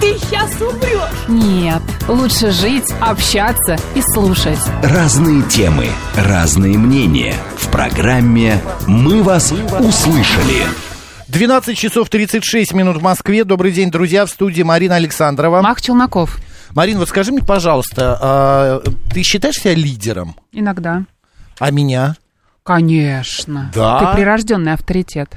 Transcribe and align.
ты 0.00 0.18
сейчас 0.18 0.50
умрешь. 0.60 1.28
Нет, 1.28 1.82
лучше 2.08 2.50
жить, 2.50 2.90
общаться 3.00 3.76
и 3.94 4.00
слушать. 4.14 4.58
Разные 4.82 5.42
темы, 5.42 5.86
разные 6.16 6.78
мнения. 6.78 7.34
В 7.56 7.70
программе 7.70 8.60
«Мы 8.86 9.22
вас 9.22 9.52
услышали». 9.52 10.64
12 11.28 11.78
часов 11.78 12.08
36 12.08 12.72
минут 12.72 12.96
в 12.96 13.02
Москве. 13.02 13.44
Добрый 13.44 13.72
день, 13.72 13.90
друзья, 13.90 14.26
в 14.26 14.30
студии 14.30 14.62
Марина 14.62 14.96
Александрова. 14.96 15.60
Мах 15.62 15.80
Челноков. 15.80 16.38
Марин, 16.74 16.98
вот 16.98 17.08
скажи 17.08 17.30
мне, 17.30 17.42
пожалуйста, 17.42 18.18
а, 18.20 18.82
ты 19.12 19.22
считаешь 19.22 19.56
себя 19.56 19.74
лидером? 19.74 20.34
Иногда. 20.52 21.04
А 21.58 21.70
меня? 21.70 22.16
Конечно. 22.62 23.70
Да? 23.74 23.98
Ты 23.98 24.16
прирожденный 24.16 24.72
авторитет. 24.72 25.36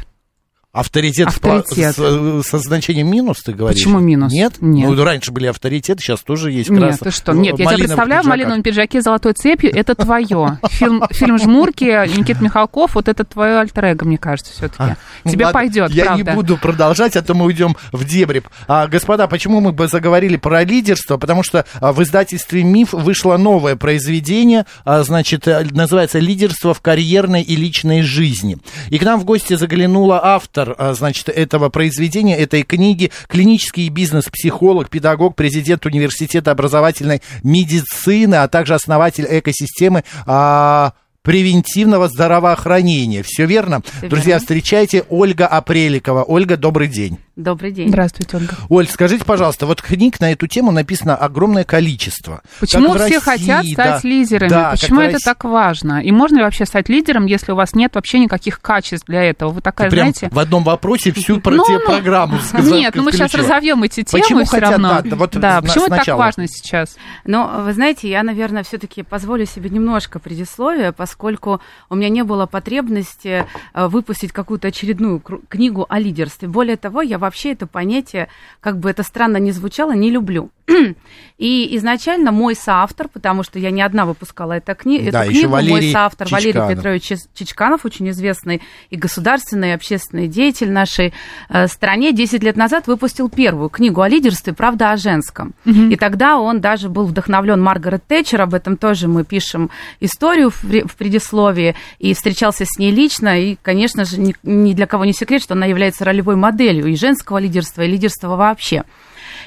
Авторитет, 0.73 1.27
по- 1.39 1.57
Авторитет. 1.59 1.95
с- 1.95 2.47
со 2.49 2.57
значением 2.57 3.07
минус, 3.07 3.43
ты 3.43 3.53
говоришь? 3.53 3.77
Почему 3.79 3.99
минус? 3.99 4.33
Нет? 4.33 4.53
Нет. 4.59 4.89
Ну, 4.89 5.03
раньше 5.03 5.31
были 5.31 5.45
авторитеты, 5.45 6.01
сейчас 6.01 6.21
тоже 6.21 6.51
есть. 6.51 6.71
Нет, 6.71 6.79
крас- 6.81 6.97
ты 6.99 7.11
что? 7.11 7.31
Нет, 7.33 7.51
я 7.51 7.55
тебя 7.57 7.65
малиновых 7.65 7.85
представляю 7.85 8.23
в 8.23 8.25
малиновом 8.25 8.63
пиджаке 8.63 8.99
с 8.99 9.03
золотой 9.03 9.33
цепью. 9.33 9.69
Это 9.71 9.93
твое. 9.93 10.57
Фильм, 10.71 11.03
фильм 11.11 11.37
«Жмурки», 11.37 11.83
Никит 12.17 12.41
Михалков, 12.41 12.95
вот 12.95 13.07
это 13.07 13.23
твое 13.23 13.59
альтер 13.59 13.83
мне 14.03 14.17
кажется, 14.17 14.51
все-таки. 14.51 14.95
А, 15.23 15.29
Тебе 15.29 15.45
ладно, 15.45 15.59
пойдет, 15.59 15.91
Я 15.91 16.05
правда. 16.05 16.31
не 16.31 16.35
буду 16.35 16.57
продолжать, 16.57 17.15
а 17.17 17.21
то 17.21 17.35
мы 17.35 17.45
уйдем 17.45 17.75
в 17.91 18.03
дебри. 18.03 18.41
А, 18.67 18.87
господа, 18.87 19.27
почему 19.27 19.59
мы 19.59 19.73
бы 19.73 19.87
заговорили 19.87 20.37
про 20.37 20.63
лидерство? 20.63 21.17
Потому 21.17 21.43
что 21.43 21.65
а, 21.81 21.93
в 21.93 22.01
издательстве 22.01 22.63
«Миф» 22.63 22.93
вышло 22.93 23.37
новое 23.37 23.75
произведение, 23.75 24.65
а, 24.85 25.03
значит, 25.03 25.47
э, 25.47 25.67
называется 25.69 26.17
«Лидерство 26.17 26.73
в 26.73 26.81
карьерной 26.81 27.43
и 27.43 27.55
личной 27.55 28.01
жизни». 28.01 28.57
И 28.89 28.97
к 28.97 29.03
нам 29.03 29.19
в 29.19 29.25
гости 29.25 29.53
заглянула 29.55 30.19
автор, 30.23 30.62
а, 30.77 30.93
значит, 30.93 31.29
этого 31.29 31.69
произведения, 31.69 32.37
этой 32.37 32.63
книги, 32.63 33.11
клинический 33.27 33.89
бизнес-психолог, 33.89 34.89
педагог, 34.89 35.35
президент 35.35 35.85
университета 35.85 36.51
образовательной 36.51 37.21
медицины, 37.43 38.35
а 38.35 38.47
также 38.47 38.73
основатель 38.75 39.25
экосистемы 39.29 40.03
а, 40.25 40.93
превентивного 41.23 42.09
здравоохранения. 42.09 43.23
Все 43.23 43.45
верно? 43.45 43.81
Всё 43.81 44.09
Друзья, 44.09 44.33
верно. 44.33 44.39
встречайте 44.39 45.05
Ольга 45.09 45.47
Апреликова. 45.47 46.23
Ольга, 46.23 46.57
добрый 46.57 46.87
день. 46.87 47.17
Добрый 47.35 47.71
день. 47.71 47.89
Здравствуйте, 47.89 48.37
Ольга. 48.37 48.55
Оль, 48.69 48.87
скажите, 48.87 49.25
пожалуйста, 49.25 49.65
вот 49.65 49.81
книг 49.81 50.19
на 50.19 50.31
эту 50.33 50.45
тему 50.45 50.71
написано 50.71 51.15
огромное 51.15 51.63
количество. 51.63 52.43
Почему 52.59 52.93
Как 52.93 53.05
все 53.07 53.15
России, 53.15 53.17
хотят 53.17 53.65
стать 53.65 53.75
да, 54.03 54.07
лидерами? 54.07 54.49
да, 54.49 54.71
Почему 54.71 55.01
это 55.01 55.13
России. 55.13 55.25
так 55.25 55.43
важно? 55.43 56.03
И 56.03 56.11
можно 56.11 56.37
ли 56.37 56.43
вообще 56.43 56.67
стать 56.67 56.89
лидером, 56.89 57.25
если 57.25 57.51
у 57.51 57.55
вас 57.55 57.73
нет 57.73 57.95
вообще 57.95 58.19
никаких 58.19 58.61
качеств 58.61 59.07
для 59.07 59.23
этого? 59.23 59.49
Вы 59.49 59.61
такая, 59.61 59.89
Ты 59.89 59.95
прям 59.95 60.13
знаете... 60.13 60.29
в 60.31 60.37
одном 60.37 60.63
вопросе 60.63 61.11
всю 61.11 61.41
про 61.41 61.55
Ну, 61.55 61.65
тебе 61.65 61.79
ну, 61.79 61.85
программу 61.87 62.37
сказала. 62.37 62.75
Нет, 62.77 62.93
ну 62.93 63.01
мы 63.01 63.11
сейчас 63.11 63.33
разовьем 63.33 63.81
эти 63.81 64.03
темы 64.03 64.21
Почему 64.21 64.43
все 64.43 64.51
хотят, 64.51 64.69
равно. 64.69 65.01
да, 65.03 65.15
вот 65.15 65.31
да, 65.31 65.55
на- 65.55 65.61
почему 65.63 65.85
это 65.85 65.95
так 65.95 66.03
сначала. 66.03 66.19
важно 66.19 66.47
сейчас? 66.47 66.97
Но, 67.25 67.63
вы 67.65 67.73
знаете, 67.73 68.09
я, 68.11 68.21
наверное, 68.21 68.61
все-таки 68.61 69.01
позволю 69.01 69.47
себе 69.47 69.71
немножко 69.71 70.19
предисловия, 70.19 70.91
поскольку 70.91 71.61
у 71.89 71.95
меня 71.95 72.09
не 72.09 72.23
было 72.23 72.45
потребности 72.45 73.45
э, 73.73 73.87
выпустить 73.87 74.31
какую-то 74.31 74.67
очередную 74.67 75.19
книгу 75.19 75.87
о 75.89 75.97
лидерстве. 75.97 76.47
Более 76.47 76.77
того, 76.77 77.01
я 77.01 77.22
вообще 77.23 77.53
это 77.53 77.67
понятие, 77.67 78.27
как 78.59 78.77
бы 78.77 78.89
это 78.89 79.01
странно 79.01 79.37
ни 79.37 79.51
звучало, 79.51 79.93
не 79.93 80.09
люблю. 80.11 80.51
И 81.37 81.75
изначально 81.77 82.31
мой 82.31 82.55
соавтор, 82.55 83.09
потому 83.09 83.43
что 83.43 83.59
я 83.59 83.71
не 83.71 83.81
одна 83.81 84.05
выпускала 84.05 84.53
эту, 84.53 84.71
кни- 84.73 85.09
Да, 85.11 85.23
эту 85.25 85.31
книгу, 85.33 85.49
мой 85.49 85.61
Валерий 85.63 85.91
соавтор 85.91 86.27
Валерий 86.29 86.51
Чичканов. 86.53 86.77
Петрович 86.77 87.11
Чис- 87.11 87.29
Чичканов, 87.33 87.85
очень 87.85 88.09
известный 88.11 88.61
и 88.89 88.95
государственный, 88.95 89.69
и 89.69 89.73
общественный 89.73 90.27
деятель 90.27 90.71
нашей 90.71 91.13
э, 91.49 91.67
стране, 91.67 92.13
10 92.13 92.43
лет 92.43 92.55
назад 92.55 92.87
выпустил 92.87 93.29
первую 93.29 93.69
книгу 93.69 93.99
о 94.01 94.07
лидерстве 94.07 94.53
«Правда 94.53 94.91
о 94.91 94.97
женском». 94.97 95.53
И 95.65 95.95
тогда 95.97 96.37
он 96.37 96.61
даже 96.61 96.87
был 96.87 97.05
вдохновлен 97.07 97.59
Маргарет 97.61 98.05
Тэтчер, 98.07 98.41
об 98.41 98.53
этом 98.53 98.77
тоже 98.77 99.07
мы 99.07 99.25
пишем 99.25 99.69
историю 99.99 100.49
в, 100.51 100.63
в 100.63 100.95
предисловии, 100.95 101.75
и 101.99 102.13
встречался 102.13 102.63
с 102.65 102.77
ней 102.79 102.91
лично, 102.91 103.37
и, 103.41 103.57
конечно 103.61 104.05
же, 104.05 104.19
ни, 104.19 104.35
ни 104.43 104.73
для 104.73 104.85
кого 104.87 105.03
не 105.03 105.13
секрет, 105.13 105.41
что 105.41 105.55
она 105.55 105.65
является 105.65 106.05
ролевой 106.05 106.35
моделью 106.35 106.85
и 106.87 106.95
женского 106.95 107.39
лидерства, 107.39 107.81
и 107.81 107.87
лидерства 107.87 108.35
вообще. 108.35 108.83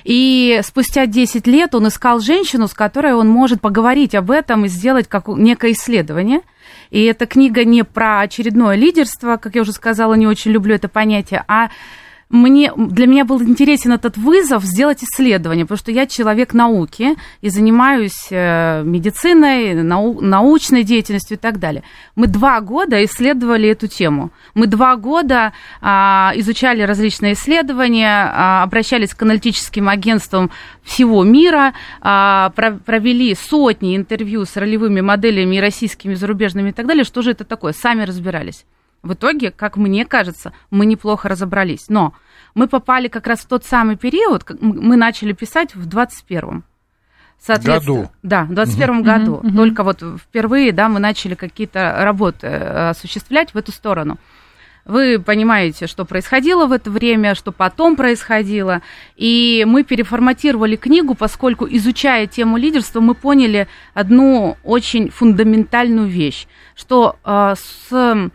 И 0.06 0.60
спустя 0.62 1.06
10 1.06 1.48
лет 1.48 1.74
он 1.74 1.88
искал 1.88 2.20
женщину, 2.20 2.68
с 2.68 2.74
которой 2.74 3.14
он 3.14 3.28
может 3.28 3.60
поговорить 3.60 4.14
об 4.14 4.30
этом 4.30 4.64
и 4.64 4.68
сделать 4.68 5.08
как 5.08 5.26
некое 5.26 5.72
исследование. 5.72 6.42
И 6.90 7.02
эта 7.02 7.26
книга 7.26 7.64
не 7.64 7.82
про 7.82 8.20
очередное 8.20 8.76
лидерство, 8.76 9.36
как 9.36 9.56
я 9.56 9.62
уже 9.62 9.72
сказала, 9.72 10.14
не 10.14 10.28
очень 10.28 10.52
люблю 10.52 10.76
это 10.76 10.86
понятие, 10.86 11.44
а 11.48 11.70
мне, 12.28 12.72
для 12.76 13.06
меня 13.06 13.24
был 13.24 13.40
интересен 13.40 13.92
этот 13.92 14.16
вызов 14.16 14.64
сделать 14.64 15.02
исследование, 15.04 15.64
потому 15.64 15.78
что 15.78 15.92
я 15.92 16.06
человек 16.06 16.54
науки 16.54 17.14
и 17.40 17.48
занимаюсь 17.48 18.26
э, 18.30 18.82
медициной, 18.84 19.74
нау- 19.82 20.20
научной 20.20 20.82
деятельностью 20.82 21.36
и 21.36 21.40
так 21.40 21.60
далее. 21.60 21.84
Мы 22.16 22.26
два 22.26 22.60
года 22.60 23.04
исследовали 23.04 23.68
эту 23.68 23.86
тему. 23.86 24.30
Мы 24.54 24.66
два 24.66 24.96
года 24.96 25.52
а, 25.80 26.32
изучали 26.34 26.82
различные 26.82 27.34
исследования, 27.34 28.28
а, 28.32 28.64
обращались 28.64 29.14
к 29.14 29.22
аналитическим 29.22 29.88
агентствам 29.88 30.50
всего 30.82 31.22
мира, 31.22 31.74
а, 32.00 32.50
про- 32.56 32.72
провели 32.72 33.36
сотни 33.36 33.96
интервью 33.96 34.44
с 34.44 34.56
ролевыми 34.56 35.00
моделями 35.00 35.56
и 35.56 35.60
российскими, 35.60 36.14
и 36.14 36.16
зарубежными 36.16 36.70
и 36.70 36.72
так 36.72 36.86
далее. 36.86 37.04
Что 37.04 37.22
же 37.22 37.30
это 37.30 37.44
такое? 37.44 37.72
Сами 37.72 38.02
разбирались. 38.02 38.64
В 39.02 39.12
итоге, 39.14 39.50
как 39.50 39.76
мне 39.76 40.04
кажется, 40.04 40.52
мы 40.70 40.86
неплохо 40.86 41.28
разобрались. 41.28 41.86
Но 41.88 42.14
мы 42.54 42.66
попали 42.68 43.08
как 43.08 43.26
раз 43.26 43.40
в 43.40 43.46
тот 43.46 43.64
самый 43.64 43.96
период, 43.96 44.44
как 44.44 44.60
мы 44.60 44.96
начали 44.96 45.32
писать 45.32 45.74
в 45.74 45.86
21-м. 45.86 46.64
Соответственно, 47.38 47.96
Году. 47.98 48.10
Да, 48.22 48.44
в 48.44 48.54
21 48.54 49.02
году. 49.02 49.42
Только 49.54 49.82
вот 49.84 50.02
впервые, 50.18 50.72
да, 50.72 50.88
мы 50.88 50.98
начали 51.00 51.34
какие-то 51.34 51.94
работы 52.00 52.46
э, 52.46 52.90
осуществлять 52.90 53.52
в 53.52 53.58
эту 53.58 53.72
сторону. 53.72 54.18
Вы 54.86 55.18
понимаете, 55.18 55.88
что 55.88 56.04
происходило 56.04 56.66
в 56.66 56.72
это 56.72 56.90
время, 56.90 57.34
что 57.34 57.50
потом 57.50 57.96
происходило. 57.96 58.82
И 59.16 59.64
мы 59.66 59.82
переформатировали 59.82 60.76
книгу, 60.76 61.14
поскольку, 61.14 61.66
изучая 61.68 62.26
тему 62.26 62.56
лидерства, 62.56 63.00
мы 63.00 63.14
поняли 63.14 63.66
одну 63.94 64.56
очень 64.62 65.10
фундаментальную 65.10 66.08
вещь, 66.08 66.46
что 66.76 67.16
э, 67.24 67.54
с 67.58 68.30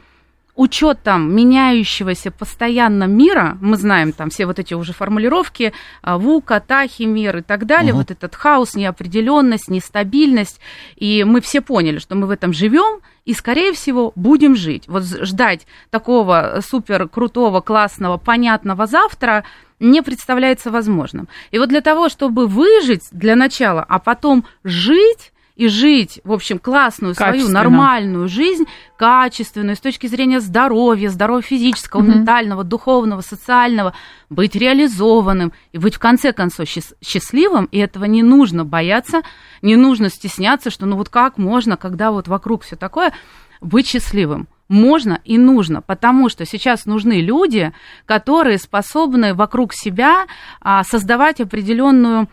учетом 0.62 1.36
меняющегося 1.36 2.30
постоянно 2.30 3.06
мира, 3.06 3.58
мы 3.62 3.78
знаем 3.78 4.12
там 4.12 4.30
все 4.30 4.46
вот 4.46 4.60
эти 4.60 4.76
уже 4.76 4.94
формулировки, 4.94 5.74
а, 6.04 6.20
ВУКа, 6.20 6.60
ТАХИ, 6.60 7.04
мир 7.04 7.38
и 7.38 7.42
так 7.42 7.66
далее, 7.66 7.94
вот 7.94 8.12
этот 8.12 8.36
хаос, 8.36 8.76
неопределенность, 8.76 9.70
нестабильность, 9.70 10.60
и 10.96 11.24
мы 11.24 11.42
все 11.42 11.62
поняли, 11.62 11.98
что 11.98 12.16
мы 12.16 12.28
в 12.28 12.30
этом 12.30 12.54
живем, 12.54 13.02
и, 13.26 13.34
скорее 13.34 13.74
всего, 13.74 14.12
будем 14.16 14.56
жить. 14.56 14.84
Вот 14.88 15.04
ждать 15.04 15.66
такого 15.90 16.60
супер 16.64 17.08
крутого, 17.08 17.62
классного, 17.62 18.18
понятного 18.18 18.86
завтра 18.86 19.44
не 19.80 20.04
представляется 20.04 20.70
возможным. 20.70 21.28
И 21.50 21.58
вот 21.58 21.70
для 21.70 21.82
того, 21.82 22.08
чтобы 22.10 22.46
выжить 22.46 23.08
для 23.12 23.36
начала, 23.36 23.84
а 23.90 23.98
потом 23.98 24.46
жить, 24.64 25.32
и 25.62 25.68
жить, 25.68 26.22
в 26.24 26.32
общем, 26.32 26.58
классную 26.58 27.14
свою 27.14 27.48
нормальную 27.48 28.28
жизнь, 28.28 28.66
качественную, 28.98 29.76
с 29.76 29.80
точки 29.80 30.08
зрения 30.08 30.40
здоровья, 30.40 31.10
здоровья 31.10 31.44
физического, 31.44 32.02
Мгм. 32.02 32.12
ментального, 32.12 32.64
духовного, 32.64 33.22
социального, 33.22 33.94
быть 34.32 34.56
реализованным 34.56 35.54
и 35.72 35.78
быть 35.78 35.94
в 35.94 36.00
конце 36.00 36.34
концов 36.34 36.66
счаст- 36.68 36.96
счастливым, 37.00 37.66
и 37.66 37.78
этого 37.78 38.06
не 38.06 38.24
нужно 38.24 38.66
бояться, 38.66 39.22
не 39.62 39.76
нужно 39.76 40.10
стесняться, 40.10 40.72
что 40.72 40.88
ну 40.88 40.96
вот 40.96 41.10
как 41.10 41.38
можно, 41.38 41.78
когда 41.78 42.10
вот 42.10 42.28
вокруг 42.28 42.64
все 42.64 42.76
такое, 42.76 43.14
быть 43.62 43.86
счастливым. 43.88 44.48
Можно 44.68 45.20
и 45.26 45.38
нужно, 45.38 45.84
потому 45.84 46.28
что 46.28 46.44
сейчас 46.48 46.88
нужны 46.88 47.22
люди, 47.22 47.72
которые 48.08 48.58
способны 48.58 49.36
вокруг 49.36 49.74
себя 49.76 50.26
а, 50.60 50.84
создавать 50.84 51.40
определенную 51.40 52.28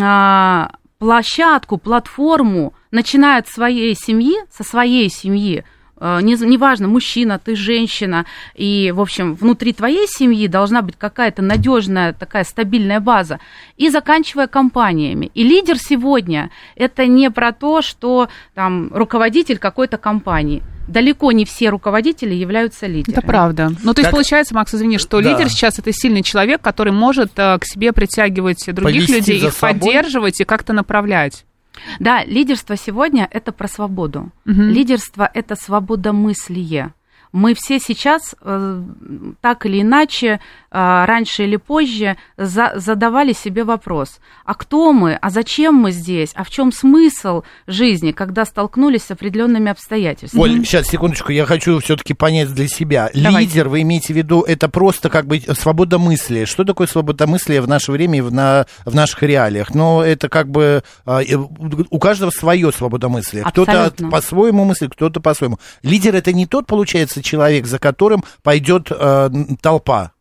а, 0.00 0.70
площадку, 1.02 1.78
платформу, 1.78 2.74
начиная 2.92 3.40
от 3.40 3.48
своей 3.48 3.96
семьи, 3.96 4.36
со 4.56 4.62
своей 4.62 5.10
семьи, 5.10 5.64
э, 5.96 6.20
не- 6.22 6.46
неважно, 6.46 6.86
мужчина, 6.86 7.40
ты 7.40 7.56
женщина, 7.56 8.24
и, 8.54 8.92
в 8.94 9.00
общем, 9.00 9.34
внутри 9.34 9.72
твоей 9.72 10.06
семьи 10.06 10.46
должна 10.46 10.80
быть 10.80 10.94
какая-то 10.96 11.42
надежная 11.42 12.12
такая 12.12 12.44
стабильная 12.44 13.00
база, 13.00 13.40
и 13.76 13.88
заканчивая 13.88 14.46
компаниями. 14.46 15.32
И 15.34 15.42
лидер 15.42 15.76
сегодня 15.76 16.50
это 16.76 17.08
не 17.08 17.32
про 17.32 17.50
то, 17.50 17.82
что 17.82 18.28
там 18.54 18.88
руководитель 18.94 19.58
какой-то 19.58 19.98
компании. 19.98 20.62
Далеко 20.88 21.30
не 21.32 21.44
все 21.44 21.70
руководители 21.70 22.34
являются 22.34 22.86
лидерами. 22.86 23.16
Это 23.18 23.26
правда. 23.26 23.70
Ну, 23.82 23.94
то 23.94 24.00
есть, 24.00 24.04
Так- 24.04 24.10
получается, 24.10 24.54
Макс, 24.54 24.74
извини, 24.74 24.98
что 24.98 25.20
Да. 25.20 25.30
лидер 25.30 25.48
сейчас 25.48 25.78
это 25.78 25.92
сильный 25.92 26.22
человек, 26.22 26.60
который 26.60 26.92
может 26.92 27.30
э, 27.38 27.58
к 27.58 27.64
себе 27.64 27.92
притягивать 27.92 28.64
других 28.74 29.06
Повести 29.06 29.12
людей, 29.32 29.46
их 29.46 29.52
собой. 29.52 29.74
поддерживать 29.80 30.40
и 30.40 30.44
как-то 30.44 30.72
направлять. 30.72 31.44
Да, 32.00 32.22
лидерство 32.24 32.76
сегодня 32.76 33.26
это 33.30 33.50
про 33.52 33.66
свободу. 33.68 34.30
Мгм. 34.44 34.68
Лидерство 34.70 35.30
это 35.32 35.56
свободомыслие. 35.56 36.92
Мы 37.32 37.54
все 37.54 37.78
сейчас 37.78 38.34
э, 38.42 38.82
так 39.40 39.64
или 39.66 39.80
иначе, 39.80 40.40
э, 40.70 41.04
раньше 41.06 41.44
или 41.44 41.56
позже, 41.56 42.16
за- 42.36 42.74
задавали 42.76 43.32
себе 43.32 43.64
вопрос: 43.64 44.20
а 44.44 44.54
кто 44.54 44.92
мы, 44.92 45.14
а 45.14 45.30
зачем 45.30 45.74
мы 45.74 45.92
здесь, 45.92 46.32
а 46.34 46.44
в 46.44 46.50
чем 46.50 46.72
смысл 46.72 47.42
жизни, 47.66 48.12
когда 48.12 48.44
столкнулись 48.44 49.04
с 49.04 49.10
определенными 49.10 49.70
обстоятельствами? 49.70 50.42
Оль, 50.42 50.64
сейчас, 50.64 50.88
секундочку, 50.88 51.32
я 51.32 51.46
хочу 51.46 51.78
все-таки 51.80 52.12
понять 52.12 52.52
для 52.52 52.68
себя. 52.68 53.10
Давайте. 53.14 53.48
Лидер, 53.52 53.68
вы 53.68 53.82
имеете 53.82 54.12
в 54.12 54.16
виду, 54.16 54.42
это 54.42 54.68
просто 54.68 55.08
как 55.08 55.26
бы 55.26 55.40
свобода 55.40 55.98
мысли. 55.98 56.44
Что 56.44 56.64
такое 56.64 56.86
свобода 56.86 57.26
мысли 57.26 57.58
в 57.58 57.68
наше 57.68 57.92
время 57.92 58.18
и 58.18 58.20
в, 58.20 58.30
на, 58.30 58.66
в 58.84 58.94
наших 58.94 59.22
реалиях? 59.22 59.74
Ну, 59.74 60.02
это 60.02 60.28
как 60.28 60.48
бы 60.50 60.82
а, 61.06 61.22
у 61.90 61.98
каждого 61.98 62.30
свое 62.30 62.70
свобода 62.72 63.08
мысли. 63.08 63.42
Кто-то 63.46 63.92
по-своему 64.10 64.64
мыслит, 64.64 64.92
кто-то 64.92 65.20
по-своему. 65.20 65.58
Лидер 65.82 66.14
это 66.14 66.32
не 66.32 66.46
тот, 66.46 66.66
получается, 66.66 67.21
человек, 67.22 67.66
за 67.66 67.78
которым 67.78 68.24
пойдет 68.42 68.88
э, 68.90 69.30
толпа. 69.60 70.12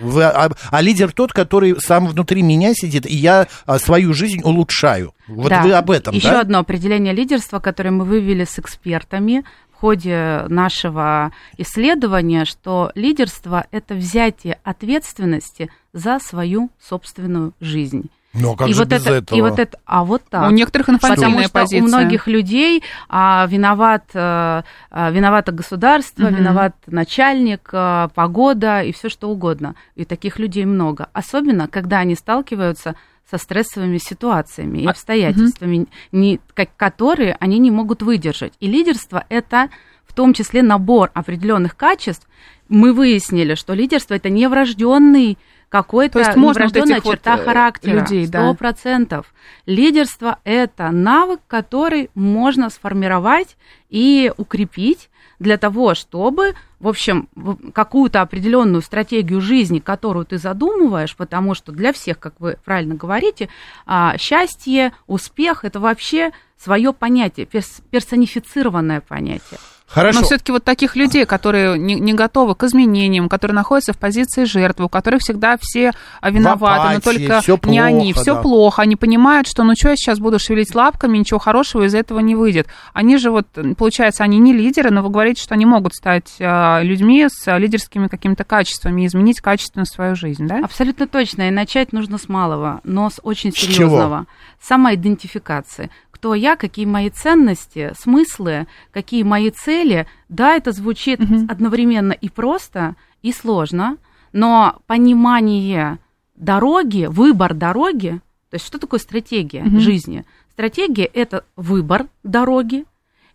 Вы- 0.00 0.24
а, 0.24 0.50
а 0.70 0.80
лидер 0.80 1.10
тот, 1.12 1.32
который 1.32 1.74
сам 1.80 2.06
внутри 2.06 2.42
меня 2.42 2.72
сидит, 2.72 3.04
и 3.04 3.14
я 3.14 3.48
а, 3.66 3.78
свою 3.78 4.14
жизнь 4.14 4.42
улучшаю. 4.44 5.12
Вот 5.26 5.48
Да. 5.48 5.62
вы 5.62 5.72
об 5.72 5.90
этом, 5.90 6.14
Еще 6.14 6.30
да? 6.30 6.40
одно 6.40 6.58
определение 6.60 7.12
лидерства, 7.12 7.58
которое 7.58 7.90
мы 7.90 8.04
вывели 8.04 8.44
с 8.44 8.58
экспертами 8.60 9.44
в 9.72 9.80
ходе 9.80 10.44
нашего 10.48 11.32
исследования, 11.56 12.44
что 12.44 12.92
лидерство 12.94 13.66
это 13.72 13.94
взятие 13.94 14.58
ответственности 14.64 15.70
за 15.92 16.18
свою 16.20 16.70
собственную 16.80 17.54
жизнь. 17.60 18.10
Ну, 18.34 18.52
а 18.52 18.56
как 18.56 18.68
и 18.68 18.72
же 18.74 18.80
вот 18.80 18.88
без 18.88 19.02
это, 19.06 19.14
этого? 19.14 19.38
И 19.38 19.40
вот 19.40 19.58
это, 19.58 19.78
а 19.86 20.04
вот 20.04 20.22
так. 20.28 20.48
У 20.48 20.52
некоторых 20.52 20.86
Потому 20.86 20.98
инфантильная 21.14 21.44
что 21.44 21.52
позиция. 21.52 21.82
у 21.82 21.86
многих 21.88 22.26
людей 22.26 22.82
а, 23.08 23.46
виноват, 23.48 24.04
а, 24.14 24.62
виновато 24.92 25.50
государство, 25.52 26.24
Мгм. 26.24 26.34
виноват 26.36 26.74
начальник, 26.86 27.70
а, 27.72 28.08
погода 28.14 28.82
и 28.82 28.92
все 28.92 29.08
что 29.08 29.30
угодно. 29.30 29.74
И 29.96 30.04
таких 30.04 30.38
людей 30.38 30.66
много. 30.66 31.08
Особенно, 31.14 31.68
когда 31.68 31.98
они 31.98 32.14
сталкиваются 32.14 32.94
со 33.30 33.38
стрессовыми 33.38 33.98
ситуациями 33.98 34.78
и 34.78 34.86
А, 34.86 34.90
обстоятельствами, 34.90 35.86
не, 36.12 36.40
как- 36.54 36.76
которые 36.76 37.36
они 37.40 37.58
не 37.58 37.70
могут 37.70 38.02
выдержать. 38.02 38.52
И 38.60 38.66
лидерство 38.66 39.24
это 39.30 39.68
в 40.06 40.12
том 40.14 40.32
числе 40.34 40.62
набор 40.62 41.10
определенных 41.14 41.76
качеств. 41.76 42.26
Мы 42.68 42.92
выяснили, 42.92 43.54
что 43.54 43.72
лидерство 43.74 44.14
это 44.14 44.28
не 44.30 44.48
врожденный 44.48 45.38
какой-то 45.68 46.24
То 46.24 46.38
можно 46.38 46.46
вот 46.46 46.56
врожденная 46.56 46.96
этих 46.96 47.04
вот, 47.04 47.12
черта 47.12 47.36
э, 47.36 47.44
характера. 47.44 48.00
людей, 48.00 48.26
да. 48.26 48.54
Процентов. 48.54 49.32
Лидерство– 49.66 50.38
это 50.44 50.90
навык, 50.90 51.40
который 51.46 52.10
можно 52.14 52.70
сформировать 52.70 53.56
и 53.90 54.32
укрепить 54.36 55.10
для 55.38 55.56
того, 55.56 55.94
чтобы, 55.94 56.54
в 56.80 56.88
общем, 56.88 57.28
какую-то 57.72 58.22
определенную 58.22 58.82
стратегию 58.82 59.40
жизни, 59.40 59.78
которую 59.78 60.26
ты 60.26 60.38
задумываешь, 60.38 61.14
потому 61.14 61.54
что 61.54 61.70
для 61.70 61.92
всех, 61.92 62.18
как 62.18 62.34
вы 62.40 62.58
правильно 62.64 62.94
говорите, 62.94 63.48
а, 63.86 64.16
счастье, 64.18 64.92
успех– 65.06 65.60
это 65.64 65.80
вообще 65.80 66.32
свое 66.58 66.92
понятие, 66.92 67.46
перс- 67.46 67.82
персонифицированное 67.90 69.00
понятие. 69.00 69.60
Хорошо. 69.88 70.20
Но 70.20 70.26
все-таки 70.26 70.52
вот 70.52 70.64
таких 70.64 70.96
людей, 70.96 71.24
которые 71.24 71.78
не, 71.78 71.94
не 71.94 72.12
готовы 72.12 72.54
к 72.54 72.62
изменениям, 72.64 73.30
которые 73.30 73.54
находятся 73.54 73.94
в 73.94 73.98
позиции 73.98 74.44
жертвы, 74.44 74.84
у 74.84 74.88
которых 74.90 75.22
всегда 75.22 75.56
все 75.58 75.92
а, 76.20 76.30
виноваты, 76.30 76.82
но 76.82 76.98
апатии, 76.98 77.02
только 77.02 77.40
всё 77.40 77.58
не 77.64 77.80
они, 77.80 78.12
плохо, 78.12 78.20
все 78.20 78.34
да. 78.34 78.42
плохо, 78.42 78.82
они 78.82 78.96
понимают, 78.96 79.48
что 79.48 79.64
ну 79.64 79.72
что 79.74 79.88
я 79.88 79.96
сейчас 79.96 80.18
буду 80.18 80.38
шевелить 80.38 80.74
лапками, 80.74 81.16
ничего 81.16 81.38
хорошего 81.38 81.84
из 81.84 81.94
этого 81.94 82.18
не 82.18 82.34
выйдет. 82.34 82.66
Они 82.92 83.16
же 83.16 83.30
вот, 83.30 83.46
получается, 83.78 84.24
они 84.24 84.38
не 84.38 84.52
лидеры, 84.52 84.90
но 84.90 85.02
вы 85.02 85.08
говорите, 85.08 85.42
что 85.42 85.54
они 85.54 85.64
могут 85.64 85.94
стать 85.94 86.34
а, 86.38 86.82
людьми 86.82 87.26
с 87.26 87.56
лидерскими 87.56 88.08
какими-то 88.08 88.44
качествами 88.44 89.02
и 89.02 89.06
изменить 89.06 89.40
качественно 89.40 89.86
свою 89.86 90.14
жизнь, 90.16 90.46
да? 90.46 90.60
Абсолютно 90.62 91.06
точно. 91.06 91.48
И 91.48 91.50
начать 91.50 91.94
нужно 91.94 92.18
с 92.18 92.28
малого, 92.28 92.82
но 92.84 93.08
с 93.08 93.20
очень 93.22 93.52
С 93.52 93.54
чего? 93.54 93.72
серьезного. 93.72 94.26
Самоидентификации. 94.60 95.90
Кто 96.18 96.34
я, 96.34 96.56
какие 96.56 96.84
мои 96.84 97.10
ценности, 97.10 97.92
смыслы, 97.96 98.66
какие 98.90 99.22
мои 99.22 99.50
цели. 99.50 100.08
Да, 100.28 100.56
это 100.56 100.72
звучит 100.72 101.20
Мгм. 101.20 101.46
одновременно 101.48 102.10
и 102.10 102.28
просто, 102.28 102.96
и 103.22 103.32
сложно, 103.32 103.98
но 104.32 104.80
понимание 104.88 105.98
дороги, 106.34 107.06
выбор 107.08 107.54
дороги, 107.54 108.20
то 108.50 108.54
есть 108.54 108.66
что 108.66 108.80
такое 108.80 108.98
стратегия 108.98 109.62
Мгм. 109.62 109.78
жизни? 109.78 110.24
Стратегия– 110.50 111.04
это 111.14 111.44
выбор 111.54 112.08
дороги, 112.24 112.84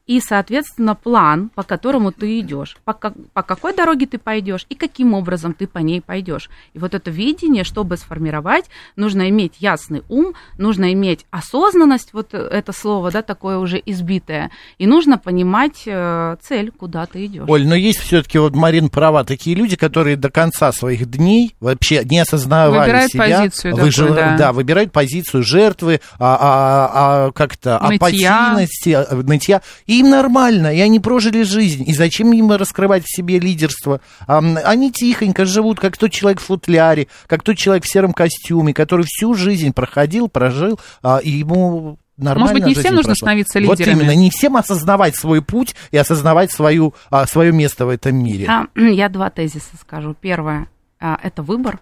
и, 0.05 0.19
соответственно, 0.19 0.95
план, 0.95 1.49
по 1.55 1.63
которому 1.63 2.11
ты 2.11 2.39
идешь, 2.41 2.75
по, 2.83 2.93
как- 2.93 3.13
по 3.33 3.41
какой 3.41 3.73
дороге 3.73 4.05
ты 4.05 4.17
пойдешь 4.17 4.65
и 4.67 4.75
каким 4.75 5.13
образом 5.13 5.53
ты 5.53 5.65
по 5.65 5.77
ней 5.79 6.01
пойдешь. 6.01 6.49
И 6.73 6.79
вот 6.79 6.93
это 6.93 7.09
видение, 7.09 7.63
чтобы 7.63 7.95
сформировать, 7.95 8.65
нужно 8.97 9.29
иметь 9.29 9.53
ясный 9.59 10.03
ум, 10.09 10.33
нужно 10.57 10.91
иметь 10.91 11.25
осознанность, 11.31 12.13
вот 12.13 12.33
это 12.33 12.73
слово, 12.73 13.11
да, 13.11 13.21
такое 13.21 13.57
уже 13.57 13.81
избитое, 13.85 14.51
и 14.77 14.87
нужно 14.87 15.17
понимать 15.17 15.83
э, 15.85 16.35
цель, 16.41 16.71
куда 16.71 17.05
ты 17.05 17.25
идешь. 17.25 17.45
Оль, 17.47 17.65
но 17.65 17.75
есть 17.75 17.99
все-таки, 17.99 18.37
вот 18.39 18.55
Марин 18.55 18.89
права, 18.89 19.23
такие 19.23 19.55
люди, 19.55 19.77
которые 19.77 20.17
до 20.17 20.29
конца 20.29 20.73
своих 20.73 21.09
дней 21.09 21.55
вообще 21.61 22.03
не 22.03 22.19
осознавали 22.19 22.79
Выбирают 22.81 23.11
себя. 23.11 23.39
позицию 23.39 23.75
выжи- 23.75 24.07
такую, 24.13 24.37
да. 24.37 24.51
выбирают 24.51 24.91
позицию 24.91 25.43
жертвы, 25.43 26.01
а, 26.19 26.35
а- 26.35 27.27
а 27.27 27.31
как-то 27.31 27.79
Нытья. 27.81 27.95
апатийности, 27.95 28.89
а, 28.89 29.15
нытья. 29.15 29.61
И 29.85 29.92
им 29.99 30.09
нормально, 30.09 30.73
и 30.73 30.79
они 30.79 30.99
прожили 30.99 31.43
жизнь. 31.43 31.83
И 31.87 31.93
зачем 31.93 32.31
им 32.33 32.51
раскрывать 32.51 33.03
в 33.05 33.15
себе 33.15 33.39
лидерство? 33.39 34.01
А, 34.27 34.39
они 34.39 34.91
тихонько 34.91 35.45
живут, 35.45 35.79
как 35.79 35.97
тот 35.97 36.11
человек 36.11 36.39
в 36.39 36.45
футляре, 36.45 37.07
как 37.27 37.43
тот 37.43 37.57
человек 37.57 37.83
в 37.85 37.91
сером 37.91 38.13
костюме, 38.13 38.73
который 38.73 39.05
всю 39.05 39.33
жизнь 39.33 39.73
проходил, 39.73 40.27
прожил, 40.29 40.79
а, 41.01 41.17
и 41.17 41.29
ему 41.29 41.97
нормально 42.17 42.53
Может 42.53 42.53
быть, 42.55 42.65
не 42.67 42.75
жизнь 42.75 42.87
всем 42.87 42.95
нужно 42.95 43.09
прошла. 43.09 43.25
становиться 43.25 43.59
Вот 43.61 43.79
лидерами? 43.79 44.01
именно, 44.01 44.15
не 44.15 44.29
всем 44.29 44.57
осознавать 44.57 45.15
свой 45.15 45.41
путь 45.41 45.75
и 45.91 45.97
осознавать 45.97 46.51
свою, 46.51 46.93
а, 47.09 47.25
свое 47.25 47.51
место 47.51 47.85
в 47.85 47.89
этом 47.89 48.15
мире. 48.15 48.47
А, 48.49 48.67
я 48.79 49.09
два 49.09 49.29
тезиса 49.29 49.75
скажу. 49.79 50.15
Первое 50.19 50.67
а, 50.99 51.19
это 51.21 51.43
выбор. 51.43 51.79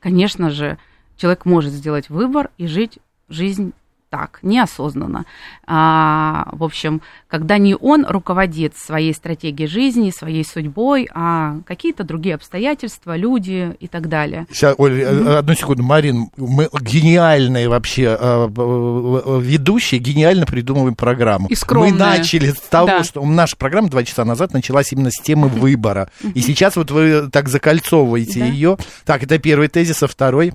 Конечно 0.00 0.50
же, 0.50 0.78
человек 1.16 1.44
может 1.44 1.72
сделать 1.72 2.10
выбор 2.10 2.50
и 2.58 2.66
жить 2.66 2.98
жизнь 3.28 3.72
так, 4.14 4.38
неосознанно. 4.42 5.24
А, 5.66 6.48
в 6.52 6.62
общем, 6.62 7.02
когда 7.26 7.58
не 7.58 7.74
он 7.74 8.06
руководит 8.08 8.76
своей 8.76 9.12
стратегией 9.12 9.66
жизни, 9.66 10.10
своей 10.10 10.44
судьбой, 10.44 11.08
а 11.12 11.56
какие-то 11.66 12.04
другие 12.04 12.36
обстоятельства, 12.36 13.16
люди 13.16 13.74
и 13.80 13.88
так 13.88 14.08
далее. 14.08 14.46
Сейчас, 14.52 14.76
Оль, 14.78 15.00
э, 15.02 15.38
одну 15.38 15.54
секунду, 15.54 15.82
Марин, 15.82 16.28
мы 16.36 16.68
гениальные 16.80 17.68
вообще 17.68 18.16
э, 18.20 18.48
э, 18.56 19.40
ведущие, 19.42 19.98
гениально 20.00 20.46
придумываем 20.46 20.94
программу. 20.94 21.48
И 21.48 21.56
скромные. 21.56 21.92
Мы 21.94 21.98
начали 21.98 22.52
с 22.52 22.60
того, 22.60 22.86
Да. 22.86 23.02
что 23.02 23.24
наша 23.26 23.56
программа 23.56 23.88
два 23.88 24.04
часа 24.04 24.24
назад 24.24 24.52
началась 24.52 24.92
именно 24.92 25.10
с 25.10 25.20
темы 25.20 25.48
выбора. 25.48 26.08
И 26.34 26.40
сейчас 26.40 26.76
вот 26.76 26.92
вы 26.92 27.28
так 27.32 27.48
закольцовываете 27.48 28.38
Да. 28.38 28.46
ее. 28.46 28.78
Так, 29.04 29.24
это 29.24 29.40
первый 29.40 29.66
тезис, 29.66 30.04
а 30.04 30.06
второй? 30.06 30.52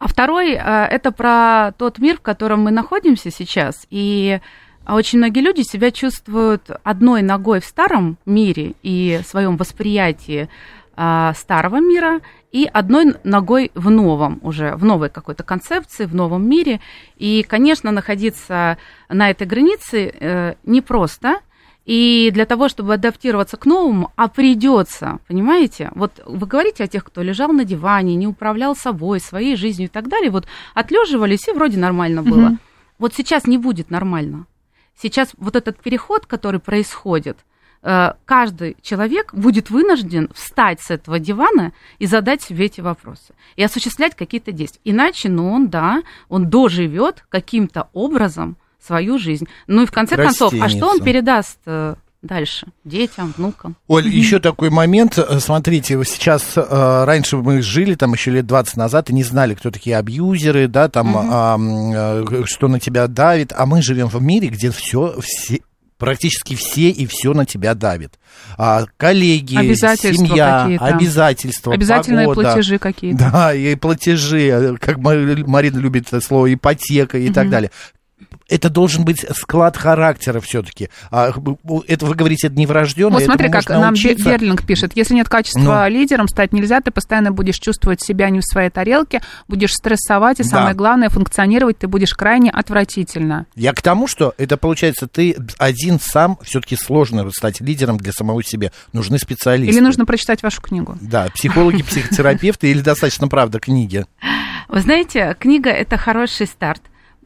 А 0.00 0.08
второй 0.08 0.52
э, 0.52 0.56
это 0.56 1.12
про 1.12 1.72
тот 1.76 1.98
мир, 1.98 2.16
в 2.16 2.22
котором 2.22 2.62
мы 2.62 2.70
находимся 2.70 3.30
сейчас. 3.30 3.86
И 3.90 4.40
очень 4.88 5.18
многие 5.18 5.40
люди 5.40 5.60
себя 5.60 5.90
чувствуют 5.90 6.70
одной 6.82 7.20
ногой 7.20 7.60
в 7.60 7.66
старом 7.66 8.16
мире 8.24 8.72
и 8.82 9.20
своем 9.26 9.58
восприятии 9.58 10.48
а, 10.96 11.34
старого 11.34 11.80
мира 11.80 12.20
и 12.50 12.68
одной 12.72 13.14
ногой 13.24 13.72
в 13.74 13.90
новом 13.90 14.40
уже, 14.42 14.74
в 14.74 14.84
новой 14.84 15.10
какой-то 15.10 15.42
концепции, 15.42 16.06
в 16.06 16.14
новом 16.14 16.48
мире. 16.48 16.80
И, 17.16 17.44
конечно, 17.46 17.90
находиться 17.90 18.78
на 19.10 19.28
этой 19.28 19.46
границе 19.46 20.14
э, 20.18 20.54
непросто. 20.64 21.40
И 21.86 22.30
для 22.32 22.44
того, 22.44 22.68
чтобы 22.68 22.94
адаптироваться 22.94 23.56
к 23.56 23.66
новому, 23.66 24.12
а 24.16 24.28
придется, 24.28 25.18
понимаете? 25.26 25.90
Вот 25.94 26.22
вы 26.26 26.46
говорите 26.46 26.84
о 26.84 26.88
тех, 26.88 27.04
кто 27.04 27.22
лежал 27.22 27.52
на 27.52 27.64
диване, 27.64 28.14
не 28.16 28.26
управлял 28.26 28.76
собой, 28.76 29.18
своей 29.20 29.56
жизнью 29.56 29.88
и 29.88 29.90
так 29.90 30.08
далее, 30.08 30.30
вот 30.30 30.46
отлеживались, 30.74 31.48
и 31.48 31.52
вроде 31.52 31.78
нормально 31.78 32.22
было. 32.22 32.48
Мгм. 32.50 32.60
Вот 32.98 33.14
сейчас 33.14 33.46
не 33.46 33.56
будет 33.56 33.90
нормально. 33.90 34.46
Сейчас 35.00 35.30
вот 35.38 35.56
этот 35.56 35.80
переход, 35.80 36.26
который 36.26 36.60
происходит, 36.60 37.38
э, 37.82 38.12
каждый 38.26 38.76
человек 38.82 39.32
будет 39.32 39.70
вынужден 39.70 40.28
встать 40.34 40.82
с 40.82 40.90
этого 40.90 41.18
дивана 41.18 41.72
и 41.98 42.06
задать 42.06 42.42
себе 42.42 42.66
эти 42.66 42.82
вопросы 42.82 43.34
и 43.56 43.62
осуществлять 43.62 44.14
какие-то 44.14 44.52
действия. 44.52 44.82
Иначе, 44.84 45.30
ну, 45.30 45.50
он, 45.50 45.68
да, 45.68 46.02
он 46.28 46.50
доживет 46.50 47.24
каким-то 47.30 47.88
образом 47.94 48.58
свою 48.84 49.18
жизнь. 49.18 49.46
Ну 49.66 49.82
и 49.82 49.86
в 49.86 49.92
конце 49.92 50.16
концов, 50.16 50.52
а 50.60 50.68
что 50.68 50.88
он 50.88 51.00
передаст 51.00 51.58
э, 51.66 51.94
дальше 52.22 52.66
детям, 52.84 53.32
внукам? 53.36 53.76
Оль, 53.88 54.08
еще 54.08 54.38
такой 54.40 54.70
момент. 54.70 55.18
Э, 55.18 55.40
Смотрите, 55.40 56.02
сейчас 56.04 56.52
э, 56.56 57.04
раньше 57.04 57.36
мы 57.38 57.62
жили 57.62 57.94
там 57.94 58.12
еще 58.12 58.30
лет 58.30 58.46
20 58.46 58.76
назад 58.76 59.10
и 59.10 59.14
не 59.14 59.22
знали, 59.24 59.54
кто 59.54 59.70
такие 59.70 59.96
абьюзеры, 59.96 60.68
да, 60.68 60.88
там, 60.88 61.14
а, 61.16 61.56
э, 61.58 62.42
что 62.46 62.68
на 62.68 62.78
тебя 62.80 63.06
давит. 63.06 63.52
А 63.56 63.66
мы 63.66 63.82
живем 63.82 64.08
в 64.08 64.20
мире, 64.22 64.48
где 64.48 64.70
все, 64.70 65.16
все 65.22 65.60
практически 65.98 66.54
все 66.56 66.88
и 66.88 67.06
все 67.06 67.34
на 67.34 67.44
тебя 67.44 67.74
давит. 67.74 68.18
А, 68.56 68.86
коллеги, 68.96 69.56
Обязательства 69.56 70.26
семья, 70.26 70.60
какие-то. 70.62 70.84
обязательства, 70.86 71.74
Обязательные 71.74 72.26
погода. 72.26 72.52
платежи 72.52 72.78
какие-то. 72.78 73.30
Да, 73.30 73.54
и 73.54 73.74
платежи, 73.74 74.78
как 74.80 74.96
Ма- 74.96 75.14
Марина 75.46 75.78
любит 75.78 76.08
слово, 76.24 76.52
ипотека 76.54 77.18
и 77.18 77.30
так 77.30 77.50
далее. 77.50 77.70
Это 78.48 78.68
должен 78.68 79.04
быть 79.04 79.24
склад 79.36 79.76
характера 79.76 80.40
все-таки. 80.40 80.90
это 81.10 82.06
вы 82.06 82.14
говорите, 82.14 82.48
это 82.48 82.56
не 82.56 82.66
врожденное. 82.66 83.18
Вот 83.18 83.22
смотри, 83.22 83.48
как 83.48 83.68
нам 83.68 83.80
научиться. 83.82 84.28
Берлинг 84.28 84.66
пишет. 84.66 84.92
Если 84.96 85.14
нет 85.14 85.28
качества 85.28 85.84
Ну. 85.84 85.88
лидером, 85.88 86.26
стать 86.26 86.52
нельзя, 86.52 86.80
ты 86.80 86.90
постоянно 86.90 87.30
будешь 87.30 87.58
чувствовать 87.58 88.02
себя 88.02 88.28
не 88.30 88.40
в 88.40 88.44
своей 88.44 88.70
тарелке, 88.70 89.20
будешь 89.46 89.72
стрессовать, 89.72 90.40
и 90.40 90.42
Да. 90.42 90.48
самое 90.48 90.74
главное, 90.74 91.10
функционировать 91.10 91.78
ты 91.78 91.86
будешь 91.86 92.12
крайне 92.14 92.50
отвратительно. 92.50 93.46
Я 93.54 93.72
к 93.72 93.82
тому, 93.82 94.08
что 94.08 94.34
это 94.36 94.56
получается, 94.56 95.06
ты 95.06 95.36
один 95.58 96.00
сам 96.00 96.36
все-таки 96.42 96.76
сложно 96.76 97.30
стать 97.30 97.60
лидером 97.60 97.98
для 97.98 98.12
самого 98.12 98.42
себя. 98.42 98.72
Нужны 98.92 99.18
специалисты. 99.18 99.72
Или 99.76 99.80
нужно 99.80 100.06
прочитать 100.06 100.42
вашу 100.42 100.60
книгу. 100.60 100.98
Да, 101.00 101.28
психологи, 101.34 101.82
психотерапевты 101.88 102.70
или 102.70 102.80
достаточно, 102.80 103.28
правда, 103.28 103.60
книги. 103.60 104.06
Вы 104.68 104.80
знаете, 104.80 105.36
книга 105.38 105.70
это 105.70 105.96
хороший 105.96 106.46
старт. 106.46 106.82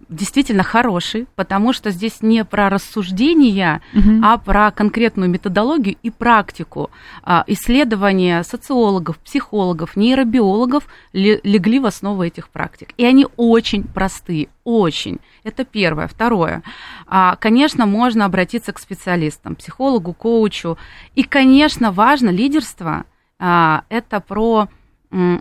Действительно 0.09 0.63
хороший, 0.63 1.27
потому 1.35 1.73
что 1.73 1.91
здесь 1.91 2.21
не 2.23 2.45
про 2.45 2.69
рассуждения, 2.71 3.81
а 4.23 4.39
про 4.39 4.71
конкретную 4.71 5.31
методологию 5.31 5.97
и 6.03 6.11
практику. 6.11 6.91
А, 7.23 7.45
Исследования 7.47 8.43
социологов, 8.43 9.19
психологов, 9.19 9.97
нейробиологов 9.97 10.87
ле- 11.13 11.41
легли 11.43 11.79
в 11.79 11.87
основу 11.87 12.23
этих 12.23 12.49
практик. 12.49 12.91
И 12.97 13.05
они 13.05 13.27
очень 13.37 13.85
простые, 13.85 14.49
очень. 14.65 15.19
Это 15.43 15.65
первое. 15.65 16.07
Второе. 16.07 16.63
А, 17.07 17.37
Конечно, 17.37 17.87
можно 17.87 18.25
обратиться 18.25 18.73
к 18.73 18.79
специалистам, 18.79 19.55
психологу, 19.57 20.13
коучу. 20.13 20.77
И, 21.15 21.23
конечно, 21.23 21.93
важно 21.93 22.31
лидерство. 22.31 23.05
а, 23.39 23.83
Это 23.89 24.21
про 24.21 24.69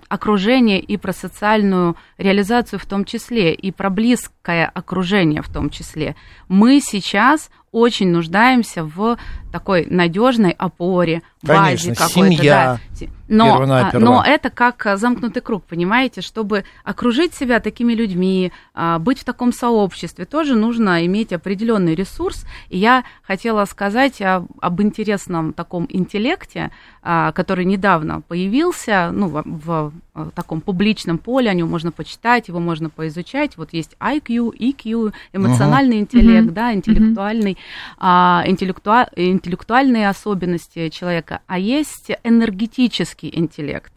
окружение 0.08 0.80
и 0.80 0.98
про 0.98 1.13
социальную 1.13 1.96
реализацию 2.18 2.80
в 2.80 2.86
том 2.86 3.06
числе, 3.06 3.53
и 3.53 3.72
про 3.72 3.89
близкое 3.89 4.65
окружение 4.65 5.42
в 5.42 5.50
том 5.50 5.70
числе. 5.70 6.15
Мы 6.48 6.80
сейчас 6.82 7.50
очень 7.74 8.10
нуждаемся 8.12 8.86
в 8.86 9.18
такой 9.51 9.86
надежной 9.89 10.51
опоре, 10.51 11.22
Конечно, 11.46 11.89
базе 11.89 11.96
какой-то. 11.96 12.36
семья, 12.38 12.80
да. 13.00 13.08
Но, 13.27 13.62
а, 13.62 13.92
но 14.00 14.24
это 14.25 14.50
как 14.50 14.86
а, 14.86 14.98
замкнутый 14.98 15.42
круг, 15.42 15.63
понимаете? 15.65 16.22
Чтобы 16.22 16.63
окружить 16.84 17.34
себя 17.34 17.60
такими 17.60 17.94
людьми, 17.94 18.51
а, 18.74 19.00
быть 19.00 19.20
в 19.20 19.24
таком 19.24 19.51
сообществе, 19.53 20.25
тоже 20.25 20.56
нужно 20.56 21.06
иметь 21.06 21.34
определенный 21.34 21.96
ресурс. 21.96 22.46
И 22.70 22.77
я 22.77 23.03
хотела 23.24 23.65
сказать 23.65 24.22
о- 24.22 24.46
об 24.62 24.82
интересном 24.82 25.53
таком 25.53 25.88
интеллекте, 25.89 26.72
а, 27.01 27.32
который 27.32 27.65
недавно 27.65 28.22
появился, 28.22 29.10
ну, 29.12 29.27
в, 29.27 29.44
в, 29.46 29.94
э, 30.15 30.30
таком 30.36 30.62
публичном 30.62 31.18
поле, 31.18 31.50
о 31.50 31.53
нем 31.53 31.70
можно 31.70 31.92
почитать, 31.92 32.48
его 32.50 32.60
можно 32.60 32.89
поизучать. 32.89 33.58
Вот 33.58 33.74
есть 33.74 33.96
IQ, 34.00 34.51
EQ, 34.58 35.12
эмоциональный 35.34 36.00
интеллект, 36.00 36.46
Мгм. 36.46 36.53
да, 36.53 36.74
интеллектуальный, 36.74 37.58
а, 37.98 38.43
интеллектуа- 38.46 39.10
интеллектуальные 39.15 40.10
особенности 40.10 40.89
человека, 40.89 41.41
а 41.48 41.58
есть 41.60 42.12
энергетический 42.24 43.29
интеллект. 43.34 43.91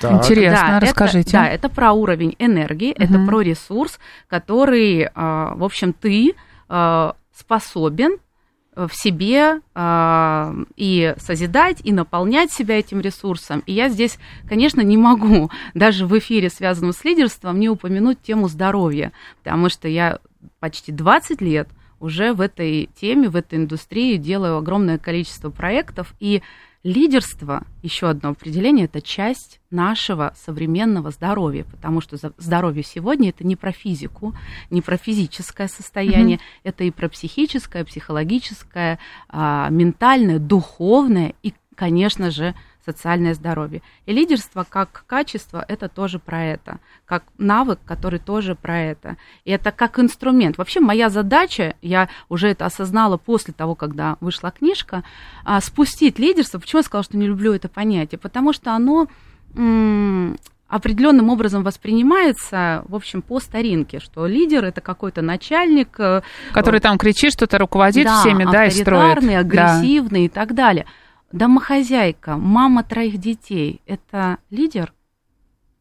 Так. 0.00 0.12
Интересно, 0.24 0.68
Да, 0.72 0.80
расскажите. 0.80 1.20
Это, 1.30 1.32
да, 1.32 1.48
это 1.48 1.68
про 1.68 1.92
уровень 1.92 2.36
энергии, 2.38 2.92
это 2.92 3.14
Мгм. 3.14 3.26
про 3.26 3.40
ресурс, 3.40 3.98
который, 4.28 5.08
а, 5.14 5.54
в 5.56 5.64
общем, 5.64 5.92
ты 5.92 6.34
а, 6.68 7.14
способен 7.34 8.18
э, 8.76 8.86
в 8.88 8.94
себе 8.94 9.60
а, 9.74 10.54
и 10.76 11.14
созидать, 11.18 11.80
и 11.82 11.90
наполнять 11.92 12.52
себя 12.52 12.78
этим 12.78 13.00
ресурсом. 13.00 13.62
И 13.66 13.72
я 13.72 13.88
здесь, 13.88 14.18
конечно, 14.48 14.82
не 14.82 14.96
могу 14.96 15.50
даже 15.74 16.06
в 16.06 16.16
эфире, 16.18 16.48
связанном 16.50 16.92
с 16.92 17.02
лидерством, 17.04 17.58
не 17.58 17.68
упомянуть 17.68 18.22
тему 18.22 18.46
здоровья, 18.48 19.10
потому 19.42 19.68
что 19.68 19.88
я 19.88 20.18
почти 20.60 20.92
20 20.92 21.40
лет 21.40 21.68
уже 22.00 22.32
в 22.32 22.40
этой 22.40 22.88
теме, 23.00 23.28
в 23.28 23.36
этой 23.36 23.58
индустрии. 23.58 24.16
Делаю 24.16 24.56
огромное 24.56 24.98
количество 24.98 25.50
проектов, 25.50 26.14
и 26.20 26.42
лидерство, 26.84 27.64
еще 27.82 28.08
одно 28.08 28.30
определение, 28.30 28.86
это 28.86 29.02
часть 29.02 29.60
нашего 29.70 30.32
современного 30.36 31.10
здоровья, 31.10 31.64
потому 31.64 32.00
что 32.00 32.16
здоровье 32.38 32.82
сегодня 32.82 33.30
это 33.30 33.44
не 33.46 33.56
про 33.56 33.72
физику, 33.72 34.34
не 34.70 34.80
про 34.80 34.96
физическое 34.96 35.68
состояние, 35.68 36.40
это 36.62 36.84
и 36.84 36.90
про 36.90 37.08
психическое, 37.08 37.84
психологическое, 37.84 38.98
а, 39.28 39.68
ментальное, 39.70 40.38
духовное 40.38 41.34
и, 41.42 41.52
конечно 41.74 42.30
же, 42.30 42.54
социальное 42.92 43.34
здоровье. 43.34 43.82
И 44.06 44.12
лидерство 44.12 44.64
как 44.68 45.04
качество 45.06 45.64
это 45.68 45.88
тоже 45.88 46.18
про 46.18 46.42
это, 46.44 46.78
как 47.04 47.24
навык, 47.36 47.78
который 47.84 48.18
тоже 48.18 48.54
про 48.54 48.78
это. 48.80 49.16
И 49.44 49.50
это 49.50 49.72
как 49.72 49.98
инструмент. 49.98 50.56
Вообще 50.56 50.80
моя 50.80 51.10
задача, 51.10 51.74
я 51.82 52.08
уже 52.28 52.48
это 52.48 52.64
осознала 52.66 53.16
после 53.18 53.52
того, 53.52 53.74
когда 53.74 54.16
вышла 54.20 54.50
книжка, 54.50 55.04
а, 55.44 55.60
спустить 55.60 56.18
лидерство. 56.18 56.58
Почему 56.58 56.78
я 56.80 56.84
сказала, 56.84 57.04
что 57.04 57.16
не 57.18 57.26
люблю 57.26 57.52
это 57.52 57.68
понятие? 57.68 58.18
Потому 58.18 58.52
что 58.52 58.72
оно 58.72 59.06
определенным 60.68 61.30
образом 61.30 61.62
воспринимается, 61.62 62.84
в 62.88 62.94
общем, 62.94 63.22
по 63.22 63.40
старинке, 63.40 64.00
что 64.00 64.26
лидер 64.26 64.64
это 64.64 64.80
какой-то 64.82 65.22
начальник, 65.22 65.98
э, 65.98 66.20
Который 66.52 66.80
там 66.80 66.98
кричит, 66.98 67.32
что-то 67.32 67.58
руководит 67.58 68.04
да, 68.04 68.20
всеми, 68.20 68.44
да, 68.44 68.66
и 68.66 68.70
строит. 68.70 69.16
авторитарный, 69.16 69.44
Да. 69.44 69.74
агрессивный 69.76 70.24
и 70.26 70.28
так 70.28 70.54
далее. 70.54 70.84
Домохозяйка, 71.32 72.36
мама 72.36 72.82
троих 72.82 73.18
детей, 73.18 73.82
это 73.86 74.38
лидер? 74.50 74.92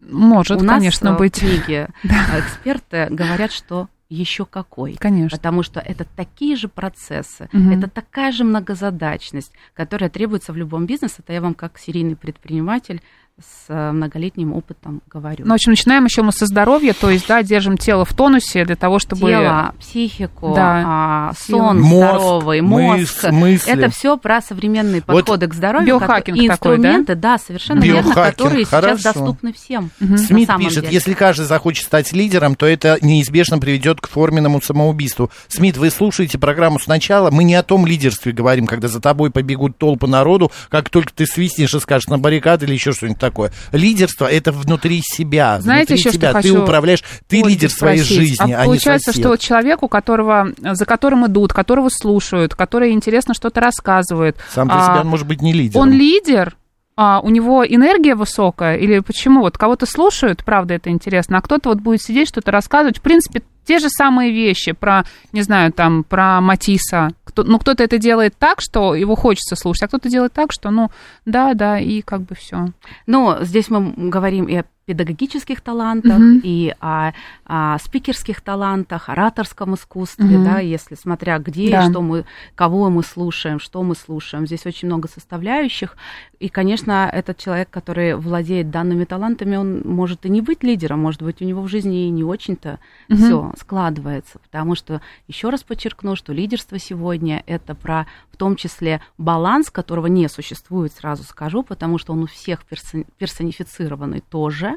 Может, 0.01 0.61
У 0.61 0.63
нас 0.63 0.77
конечно, 0.79 1.15
в 1.15 1.17
быть. 1.17 1.39
книге 1.39 1.89
эксперты 2.03 3.07
говорят, 3.09 3.51
что 3.51 3.87
еще 4.09 4.45
какой. 4.45 4.95
Конечно. 4.95 5.37
Потому 5.37 5.63
что 5.63 5.79
это 5.79 6.05
такие 6.15 6.55
же 6.55 6.67
процессы, 6.67 7.49
Мгм. 7.51 7.71
это 7.79 7.89
такая 7.89 8.31
же 8.31 8.43
многозадачность, 8.43 9.51
которая 9.73 10.09
требуется 10.09 10.53
в 10.53 10.57
любом 10.57 10.85
бизнесе. 10.85 11.15
Это 11.19 11.33
я 11.33 11.41
вам 11.41 11.53
как 11.53 11.77
серийный 11.77 12.15
предприниматель 12.15 13.01
с 13.39 13.65
э, 13.69 13.91
многолетним 13.91 14.53
опытом 14.53 15.01
говорю. 15.11 15.45
Ну, 15.45 15.51
в 15.51 15.53
общем, 15.53 15.71
начинаем 15.71 16.05
еще 16.05 16.23
мы 16.23 16.31
со 16.31 16.47
здоровья, 16.47 16.93
то 16.99 17.09
есть, 17.11 17.27
да, 17.27 17.43
держим 17.43 17.77
тело 17.77 18.03
в 18.03 18.13
тонусе 18.13 18.65
для 18.65 18.75
того, 18.75 18.97
чтобы... 18.97 19.27
Тело, 19.29 19.75
психику, 19.79 20.53
Да. 20.55 20.83
а, 20.85 21.31
сон 21.37 21.79
Мозг, 21.79 21.95
здоровый, 22.19 22.59
мыс- 22.61 22.65
мозг. 22.65 23.23
мысли. 23.31 23.71
Это 23.71 23.89
все 23.91 24.17
про 24.17 24.41
современные 24.41 25.03
Вот 25.05 25.17
подходы 25.25 25.47
к 25.47 25.53
здоровью. 25.53 25.85
биохакинг 25.99 26.37
и 26.37 26.47
такой, 26.47 26.71
да? 26.71 26.75
инструменты, 26.77 27.15
да? 27.15 27.37
совершенно 27.37 27.79
верно, 27.79 28.07
Биохакинг, 28.07 28.35
которые 28.37 28.65
хорошо. 28.65 28.97
сейчас 28.97 29.13
доступны 29.13 29.53
всем. 29.53 29.91
Смит 29.99 30.29
на 30.47 30.53
самом 30.55 30.65
пишет, 30.65 30.81
деле. 30.85 30.93
если 30.95 31.13
каждый 31.13 31.45
захочет 31.45 31.85
стать 31.85 32.11
лидером, 32.13 32.55
то 32.55 32.65
это 32.65 32.97
неизбежно 33.01 33.59
приведет 33.59 34.01
к 34.01 34.07
форменному 34.07 34.61
самоубийству. 34.63 35.29
Смит, 35.47 35.77
вы 35.77 35.91
слушаете 35.91 36.39
программу 36.39 36.79
сначала, 36.79 37.29
мы 37.29 37.43
не 37.43 37.53
о 37.53 37.61
том 37.61 37.85
лидерстве 37.85 38.31
говорим, 38.31 38.65
когда 38.65 38.87
за 38.87 38.99
тобой 38.99 39.29
побегут 39.29 39.77
толпы 39.77 40.07
народу, 40.07 40.51
как 40.69 40.89
только 40.89 41.13
ты 41.13 41.27
свистнешь 41.27 41.75
и 41.75 41.79
скажешь 41.79 42.07
на 42.07 42.17
баррикады 42.17 42.65
или 42.65 42.73
еще 42.73 42.93
что-нибудь 42.93 43.19
такое. 43.29 43.51
Лидерство 43.71 44.25
это 44.25 44.51
внутри 44.51 45.01
себя. 45.03 45.59
Знаете, 45.59 45.93
внутри 45.93 46.09
еще 46.09 46.17
тебя. 46.17 46.31
что 46.31 46.41
Ты 46.41 46.47
хочу 46.49 46.63
управляешь, 46.63 47.03
ты 47.27 47.37
Ольге 47.37 47.49
лидер 47.49 47.69
своей 47.69 47.99
спросить. 47.99 48.17
жизни, 48.17 48.51
а 48.53 48.61
а, 48.61 48.65
получается, 48.65 49.11
не 49.11 49.13
сосед. 49.13 49.25
что 49.25 49.37
человек, 49.37 49.83
у 49.83 49.87
которого, 49.87 50.49
за 50.61 50.85
которым 50.85 51.25
идут, 51.27 51.53
которого 51.53 51.89
слушают, 51.89 52.55
который 52.55 52.91
интересно 52.91 53.33
что-то 53.33 53.59
рассказывает, 53.61 54.37
Сам 54.53 54.67
для 54.67 54.77
а, 54.77 54.85
себя 54.85 55.01
он 55.01 55.07
может 55.07 55.27
быть 55.27 55.41
не 55.41 55.53
лидером. 55.53 55.81
он 55.81 55.91
лидер, 55.91 56.55
а 56.97 57.21
у 57.21 57.29
него 57.29 57.63
энергия 57.65 58.15
высокая, 58.15 58.75
или 58.75 58.99
почему? 58.99 59.41
Вот 59.41 59.57
кого-то 59.57 59.85
слушают, 59.85 60.43
правда, 60.43 60.73
это 60.73 60.89
интересно, 60.89 61.37
а 61.37 61.41
кто-то 61.41 61.69
вот 61.69 61.79
будет 61.79 62.01
сидеть, 62.01 62.27
что-то 62.27 62.51
рассказывать, 62.51 62.97
в 62.97 63.01
принципе, 63.01 63.43
те 63.65 63.79
же 63.79 63.89
самые 63.89 64.31
вещи 64.31 64.71
про, 64.71 65.03
не 65.31 65.41
знаю, 65.41 65.71
там, 65.71 66.03
про 66.03 66.41
Матисса. 66.41 67.09
Кто, 67.23 67.43
ну, 67.43 67.59
кто-то 67.59 67.83
это 67.83 67.97
делает 67.97 68.33
так, 68.39 68.61
что 68.61 68.95
его 68.95 69.15
хочется 69.15 69.55
слушать, 69.55 69.83
а 69.83 69.87
кто-то 69.87 70.09
делает 70.09 70.33
так, 70.33 70.51
что, 70.51 70.71
ну, 70.71 70.89
да, 71.25 71.53
да, 71.53 71.77
и 71.77 72.01
как 72.01 72.21
бы 72.21 72.33
все. 72.33 72.67
Но 73.05 73.39
здесь 73.41 73.69
мы 73.69 74.09
говорим 74.09 74.45
и 74.45 74.55
о 74.55 74.65
педагогических 74.87 75.59
талантах 75.59 76.17
Мгм. 76.17 76.41
и 76.43 76.73
о, 76.79 77.11
о 77.45 77.77
спикерских 77.77 78.39
талантах, 78.39 79.09
ораторском 79.09 79.75
искусстве, 79.75 80.25
Мгм. 80.37 80.45
да, 80.45 80.59
если 80.59 80.95
смотря 80.95 81.37
где, 81.39 81.69
Да. 81.69 81.85
и 81.85 81.89
что 81.89 82.01
мы, 82.01 82.23
кого 82.55 82.89
мы 82.89 83.03
слушаем, 83.03 83.59
что 83.59 83.83
мы 83.83 83.95
слушаем. 83.95 84.47
Здесь 84.47 84.65
очень 84.65 84.87
много 84.87 85.09
составляющих. 85.09 85.97
И, 86.39 86.47
конечно, 86.47 87.09
этот 87.11 87.37
человек, 87.37 87.69
который 87.69 88.15
владеет 88.15 88.69
данными 88.71 89.03
талантами, 89.03 89.57
он 89.57 89.81
может 89.83 90.25
и 90.25 90.29
не 90.29 90.39
быть 90.39 90.63
лидером, 90.63 90.99
может 91.01 91.21
быть, 91.21 91.41
у 91.41 91.45
него 91.45 91.61
в 91.63 91.67
жизни 91.67 92.05
и 92.07 92.09
не 92.09 92.23
очень-то 92.23 92.79
Мгм. 93.09 93.17
все 93.17 93.53
складывается. 93.59 94.39
Потому 94.39 94.75
что, 94.75 95.01
еще 95.27 95.49
раз 95.49 95.63
подчеркну, 95.63 96.15
что 96.15 96.31
лидерство 96.31 96.79
сегодня 96.79 97.43
это 97.45 97.75
про, 97.75 98.07
в 98.31 98.37
том 98.37 98.55
числе, 98.55 99.01
баланс, 99.17 99.69
которого 99.69 100.07
не 100.07 100.29
существует, 100.29 100.93
сразу 100.93 101.23
скажу, 101.23 101.61
потому 101.63 101.97
что 101.97 102.13
он 102.13 102.23
у 102.23 102.27
всех 102.27 102.61
персон- 102.71 103.05
персонифицированный 103.17 104.23
тоже. 104.29 104.76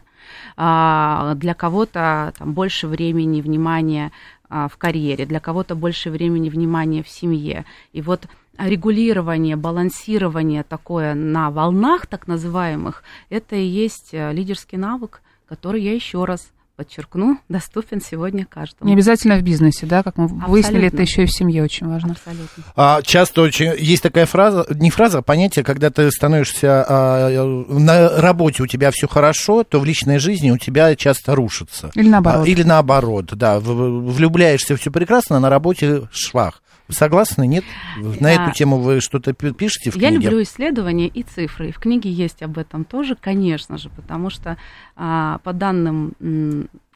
А, 0.56 1.34
Для 1.36 1.54
кого-то 1.54 2.32
там 2.38 2.52
больше 2.52 2.86
времени, 2.86 3.40
внимания 3.40 4.12
а, 4.48 4.68
в 4.68 4.76
карьере, 4.76 5.26
для 5.26 5.40
кого-то 5.40 5.74
больше 5.74 6.10
времени, 6.10 6.50
внимания 6.50 7.02
в 7.02 7.08
семье. 7.08 7.64
И 7.92 8.02
вот 8.02 8.26
регулирование, 8.58 9.56
балансирование 9.56 10.62
такое 10.62 11.14
на 11.14 11.50
волнах 11.50 12.06
так 12.06 12.26
называемых, 12.26 13.02
это 13.30 13.56
и 13.56 13.64
есть 13.64 14.10
э, 14.12 14.32
лидерский 14.32 14.76
навык, 14.76 15.22
который 15.48 15.82
я 15.82 15.94
еще 15.94 16.24
раз 16.24 16.50
подчеркну, 16.80 17.38
доступен 17.50 18.00
сегодня 18.00 18.46
каждому. 18.46 18.88
Не 18.88 18.94
обязательно 18.94 19.36
в 19.36 19.42
бизнесе, 19.42 19.84
да, 19.84 20.02
как 20.02 20.16
мы 20.16 20.28
выяснили, 20.28 20.86
это 20.86 20.96
Абсолютно. 20.96 21.02
еще 21.02 21.22
и 21.24 21.26
в 21.26 21.30
семье 21.30 21.62
очень 21.62 21.86
важно. 21.86 22.12
Абсолютно. 22.12 22.64
А, 22.74 23.02
часто 23.02 23.42
очень 23.42 23.74
есть 23.78 24.02
такая 24.02 24.24
фраза, 24.24 24.64
не 24.70 24.88
фраза, 24.88 25.18
а 25.18 25.22
понятие, 25.22 25.62
когда 25.62 25.90
ты 25.90 26.10
становишься 26.10 26.86
а, 26.88 27.64
на 27.68 28.08
работе 28.22 28.62
у 28.62 28.66
тебя 28.66 28.90
все 28.92 29.06
хорошо, 29.08 29.62
то 29.62 29.78
в 29.78 29.84
личной 29.84 30.18
жизни 30.18 30.50
у 30.50 30.56
тебя 30.56 30.96
часто 30.96 31.34
рушится. 31.34 31.90
Или 31.94 32.08
наоборот. 32.08 32.46
А, 32.46 32.48
или 32.50 32.62
наоборот, 32.62 33.26
да. 33.36 33.60
В- 33.60 34.12
Влюбляешься 34.14 34.74
все 34.76 34.90
прекрасно, 34.90 35.36
а 35.36 35.40
на 35.40 35.50
работе 35.50 36.08
швах. 36.12 36.62
Согласны, 36.90 37.46
нет? 37.46 37.64
На 37.96 38.32
эту 38.32 38.52
тему 38.54 38.78
вы 38.78 39.00
что-то 39.00 39.32
пи- 39.32 39.52
пишете 39.52 39.90
в 39.90 39.96
Я 39.96 40.08
книге? 40.10 40.24
люблю 40.24 40.42
исследования 40.42 41.08
и 41.08 41.22
цифры. 41.22 41.68
И 41.68 41.72
в 41.72 41.78
книге 41.78 42.10
есть 42.10 42.42
об 42.42 42.58
этом 42.58 42.84
тоже, 42.84 43.16
конечно 43.20 43.78
же, 43.78 43.88
потому 43.90 44.30
что 44.30 44.56
а, 44.96 45.38
по 45.44 45.52
данным 45.52 46.14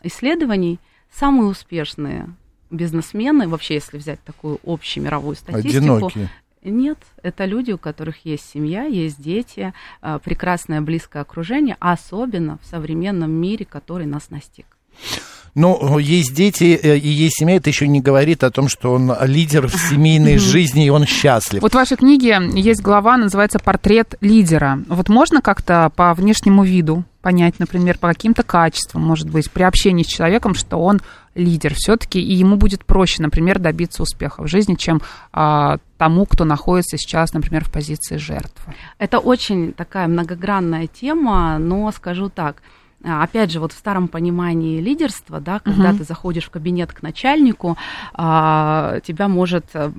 исследований 0.02 0.78
самые 1.12 1.48
успешные 1.48 2.28
бизнесмены, 2.70 3.48
вообще, 3.48 3.74
если 3.74 3.98
взять 3.98 4.20
такую 4.24 4.58
общемировую 4.64 5.36
статистику, 5.36 5.76
Одинокие. 5.76 6.30
Нет, 6.62 6.98
это 7.22 7.44
люди, 7.44 7.72
у 7.72 7.78
которых 7.78 8.24
есть 8.24 8.48
семья, 8.48 8.84
есть 8.84 9.20
дети, 9.20 9.74
а, 10.00 10.18
прекрасное 10.18 10.80
близкое 10.80 11.20
окружение, 11.20 11.76
особенно 11.78 12.58
в 12.62 12.66
современном 12.66 13.30
мире, 13.30 13.66
который 13.66 14.06
нас 14.06 14.30
настиг. 14.30 14.66
Ну, 15.54 15.98
есть 15.98 16.34
дети 16.34 16.78
э, 16.80 16.98
и 16.98 17.08
есть 17.08 17.38
семья, 17.38 17.56
это 17.56 17.70
еще 17.70 17.86
не 17.86 18.00
говорит 18.00 18.42
о 18.42 18.50
том, 18.50 18.68
что 18.68 18.92
он 18.92 19.12
лидер 19.22 19.68
в 19.68 19.74
семейной 19.74 20.38
жизни, 20.38 20.86
и 20.86 20.90
он 20.90 21.06
счастлив. 21.06 21.62
Вот 21.62 21.72
в 21.72 21.76
вашей 21.76 21.96
книге 21.96 22.40
есть 22.54 22.82
глава, 22.82 23.16
называется 23.16 23.58
«Портрет 23.58 24.16
лидера». 24.20 24.80
Вот 24.88 25.08
можно 25.08 25.40
как-то 25.40 25.92
по 25.94 26.12
внешнему 26.14 26.64
виду 26.64 27.04
понять, 27.22 27.58
например, 27.58 27.98
по 27.98 28.08
каким-то 28.08 28.42
качествам, 28.42 29.02
может 29.02 29.30
быть, 29.30 29.50
при 29.50 29.62
общении 29.62 30.02
с 30.02 30.08
человеком, 30.08 30.54
что 30.54 30.76
он 30.76 31.00
лидер 31.34 31.72
все-таки, 31.74 32.20
и 32.20 32.34
ему 32.34 32.56
будет 32.56 32.84
проще, 32.84 33.22
например, 33.22 33.58
добиться 33.58 34.02
успеха 34.02 34.42
в 34.42 34.46
жизни, 34.46 34.74
чем 34.74 35.00
а, 35.32 35.78
тому, 35.96 36.26
кто 36.26 36.44
находится 36.44 36.98
сейчас, 36.98 37.32
например, 37.32 37.64
в 37.64 37.70
позиции 37.70 38.18
жертвы. 38.18 38.74
Это 38.98 39.20
очень 39.20 39.72
такая 39.72 40.06
многогранная 40.06 40.86
тема, 40.86 41.58
но 41.58 41.90
скажу 41.92 42.28
так. 42.28 42.62
А, 43.04 43.22
Опять 43.22 43.50
же, 43.50 43.60
вот 43.60 43.72
в 43.72 43.76
старом 43.76 44.08
понимании 44.08 44.80
лидерства, 44.80 45.40
да, 45.40 45.58
когда 45.58 45.90
Мгм. 45.90 45.98
ты 45.98 46.04
заходишь 46.04 46.44
в 46.46 46.50
кабинет 46.50 46.92
к 46.92 47.02
начальнику, 47.02 47.76
а, 48.14 49.00
тебя 49.04 49.28
может 49.28 49.66
э, 49.74 49.90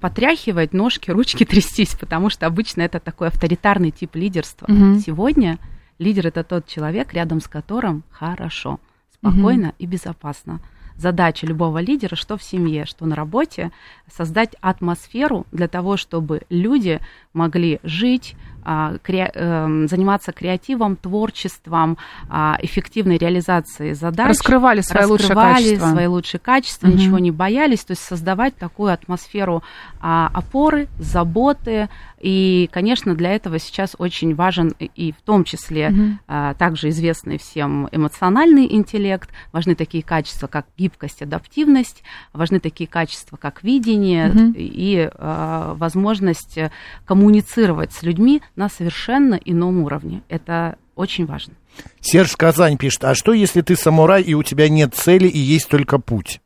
потряхивать, 0.00 0.72
ножки, 0.72 1.10
ручки 1.10 1.44
трястись, 1.44 1.94
потому 1.94 2.30
что 2.30 2.46
обычно 2.46 2.82
это 2.82 3.00
такой 3.00 3.28
авторитарный 3.28 3.90
тип 3.90 4.14
лидерства. 4.14 4.66
Мгм. 4.68 5.00
Сегодня 5.00 5.58
лидер 5.98 6.26
это 6.26 6.44
тот 6.44 6.66
человек, 6.66 7.12
рядом 7.12 7.40
с 7.40 7.48
которым 7.48 8.02
хорошо, 8.10 8.80
спокойно 9.14 9.74
и 9.78 9.86
безопасно. 9.86 10.60
Задача 10.96 11.46
любого 11.46 11.78
лидера, 11.78 12.16
что 12.16 12.36
в 12.36 12.42
семье, 12.42 12.84
что 12.84 13.06
на 13.06 13.16
работе, 13.16 13.72
создать 14.14 14.54
атмосферу 14.60 15.46
для 15.50 15.66
того, 15.66 15.96
чтобы 15.96 16.42
люди 16.50 17.00
могли 17.32 17.80
жить, 17.82 18.36
кре- 18.64 19.30
эм, 19.34 19.88
заниматься 19.88 20.32
креативом, 20.32 20.96
творчеством, 20.96 21.98
а, 22.28 22.58
эффективной 22.62 23.18
реализацией 23.18 23.94
задач. 23.94 24.28
Раскрывали 24.28 24.80
свои 24.80 25.04
лучшие 25.04 25.34
качества. 25.34 25.90
свои 25.90 26.06
лучшие 26.06 26.40
качества, 26.40 26.86
Мгм. 26.86 26.96
ничего 26.96 27.18
не 27.18 27.30
боялись, 27.30 27.84
то 27.84 27.92
есть 27.92 28.02
создавать 28.02 28.56
такую 28.56 28.92
атмосферу 28.92 29.62
а, 30.00 30.30
опоры, 30.34 30.88
заботы. 30.98 31.88
И, 32.20 32.68
конечно, 32.72 33.14
для 33.14 33.32
этого 33.34 33.58
сейчас 33.58 33.94
очень 33.98 34.34
важен 34.34 34.74
и- 34.78 35.12
в 35.12 35.22
том 35.22 35.44
числе 35.44 35.92
а, 36.28 36.54
также 36.54 36.88
известный 36.90 37.38
всем 37.38 37.88
эмоциональный 37.92 38.72
интеллект, 38.72 39.28
важны 39.52 39.74
такие 39.74 40.02
качества, 40.04 40.46
как 40.46 40.66
гибкость, 40.78 41.22
адаптивность, 41.22 42.02
важны 42.32 42.60
такие 42.60 42.86
качества, 42.88 43.36
как 43.36 43.62
видение 43.64 44.28
Мгм. 44.28 44.54
и 44.56 45.08
а, 45.14 45.74
возможность 45.74 46.58
э, 46.58 46.70
коммуницировать 47.04 47.92
с 47.92 48.02
людьми 48.02 48.40
на 48.56 48.68
совершенно 48.68 49.34
ином 49.34 49.82
уровне. 49.82 50.22
Это 50.28 50.76
очень 50.94 51.26
важно. 51.26 51.54
Серж 52.00 52.36
Казань 52.36 52.76
пишет, 52.76 53.04
а 53.04 53.14
что, 53.14 53.32
если 53.32 53.62
ты 53.62 53.76
самурай, 53.76 54.22
и 54.22 54.34
у 54.34 54.42
тебя 54.42 54.68
нет 54.68 54.94
цели, 54.94 55.26
и 55.26 55.38
есть 55.38 55.68
только 55.68 55.98
путь? 55.98 56.40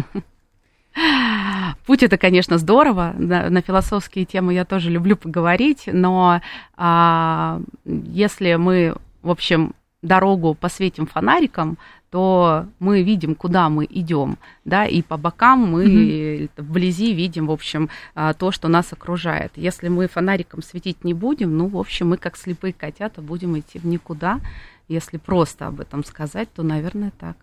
Путь 1.86 2.02
это, 2.02 2.18
конечно, 2.18 2.58
здорово. 2.58 3.14
На, 3.16 3.48
на 3.48 3.62
философские 3.62 4.26
темы 4.26 4.52
я 4.52 4.64
тоже 4.64 4.90
люблю 4.90 5.16
поговорить, 5.16 5.84
но 5.86 6.42
а, 6.76 7.60
если 7.84 8.54
мы, 8.56 8.94
в 9.22 9.30
общем, 9.30 9.74
дорогу 10.02 10.54
посветим 10.54 11.06
фонариком, 11.06 11.78
то 12.10 12.66
мы 12.78 13.02
видим, 13.02 13.34
куда 13.34 13.70
мы 13.70 13.86
идем, 13.88 14.36
да, 14.66 14.84
и 14.84 15.00
по 15.00 15.16
бокам 15.16 15.60
мы 15.60 16.50
вблизи 16.58 17.14
видим, 17.14 17.46
в 17.46 17.50
общем, 17.52 17.88
а, 18.14 18.34
то, 18.34 18.52
что 18.52 18.68
нас 18.68 18.92
окружает. 18.92 19.52
Если 19.56 19.88
мы 19.88 20.08
фонариком 20.08 20.62
светить 20.62 21.04
не 21.04 21.14
будем, 21.14 21.56
ну, 21.56 21.68
в 21.68 21.78
общем, 21.78 22.10
мы 22.10 22.18
как 22.18 22.36
слепые 22.36 22.74
котята 22.74 23.22
будем 23.22 23.58
идти 23.58 23.78
в 23.78 23.86
никуда. 23.86 24.40
Если 24.88 25.16
просто 25.16 25.68
об 25.68 25.80
этом 25.80 26.04
сказать, 26.04 26.48
то, 26.54 26.62
наверное, 26.62 27.12
так. 27.18 27.36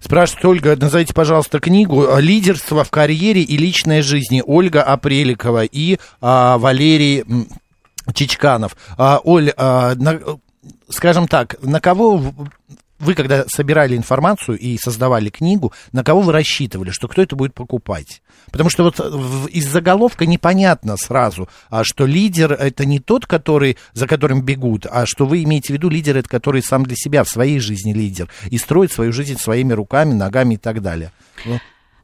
Спрашивает 0.00 0.44
Ольга, 0.44 0.76
назовите, 0.76 1.14
пожалуйста, 1.14 1.58
книгу 1.58 2.06
«Лидерство 2.18 2.84
в 2.84 2.90
карьере 2.90 3.40
и 3.40 3.56
личной 3.56 4.02
жизни» 4.02 4.42
Ольга 4.44 4.82
Апреликова 4.82 5.64
и 5.64 5.98
а, 6.20 6.58
Валерий 6.58 7.24
Чичканов. 8.12 8.76
А, 8.98 9.20
Оль, 9.24 9.50
а, 9.56 9.94
на- 9.94 10.20
скажем 10.88 11.28
так, 11.28 11.56
на 11.62 11.80
кого 11.80 12.34
вы, 12.98 13.14
когда 13.14 13.44
собирали 13.48 13.96
информацию 13.96 14.58
и 14.58 14.76
создавали 14.76 15.30
книгу, 15.30 15.72
на 15.92 16.02
кого 16.02 16.20
вы 16.20 16.32
рассчитывали, 16.32 16.90
что 16.90 17.08
кто 17.08 17.22
это 17.22 17.36
будет 17.36 17.54
покупать? 17.54 18.22
Потому 18.50 18.70
что 18.70 18.84
вот 18.84 18.98
из 19.50 19.66
заголовка 19.66 20.26
непонятно 20.26 20.96
сразу, 20.96 21.48
а, 21.70 21.84
что 21.84 22.06
лидер 22.06 22.52
это 22.52 22.84
не 22.84 22.98
тот, 22.98 23.26
который, 23.26 23.76
за 23.92 24.06
которым 24.06 24.42
бегут, 24.42 24.86
а 24.90 25.06
что 25.06 25.26
вы 25.26 25.42
имеете 25.44 25.68
в 25.68 25.76
виду 25.76 25.88
лидер, 25.88 26.16
это 26.16 26.28
который 26.28 26.62
сам 26.62 26.84
для 26.84 26.96
себя 26.96 27.24
в 27.24 27.28
своей 27.28 27.60
жизни 27.60 27.92
лидер 27.92 28.28
и 28.50 28.58
строит 28.58 28.92
свою 28.92 29.12
жизнь 29.12 29.38
своими 29.38 29.72
руками, 29.74 30.12
ногами 30.12 30.54
и 30.54 30.58
так 30.58 30.82
далее. 30.82 31.12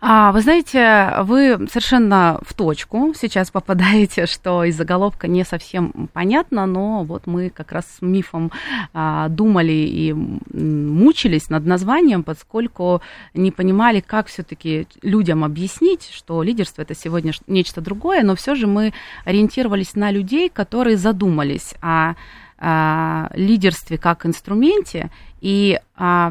А, 0.07 0.33
вы 0.33 0.43
знаете, 0.43 1.15
вы 1.23 1.67
совершенно 1.71 2.39
в 2.43 2.53
точку 2.53 3.15
сейчас 3.19 3.51
попадаете, 3.51 4.27
что 4.31 4.63
из 4.63 4.77
заголовка 4.77 5.29
не 5.29 5.45
совсем 5.45 6.11
понятно, 6.13 6.67
но 6.67 7.05
вот 7.05 7.27
мы 7.27 7.49
как 7.49 7.73
раз 7.73 7.87
с 7.87 8.03
мифом 8.03 8.53
а, 8.93 9.29
думали 9.31 9.73
и 9.73 10.13
мучились 10.13 11.49
над 11.49 11.65
названием, 11.65 12.23
поскольку 12.23 13.01
не 13.33 13.51
понимали, 13.51 14.01
как 14.01 14.27
все-таки 14.27 14.87
людям 15.01 15.43
объяснить, 15.43 16.11
что 16.13 16.43
лидерство 16.43 16.83
это 16.83 16.95
сегодня 16.95 17.33
нечто 17.47 17.81
другое, 17.81 18.25
но 18.25 18.37
все 18.37 18.55
же 18.57 18.67
мы 18.67 18.93
ориентировались 19.25 19.95
на 19.95 20.11
людей, 20.11 20.51
которые 20.51 20.99
задумались 20.99 21.77
о 21.81 22.13
а, 22.59 23.31
лидерстве 23.33 23.97
как 23.97 24.27
инструменте, 24.27 25.11
и 25.41 25.79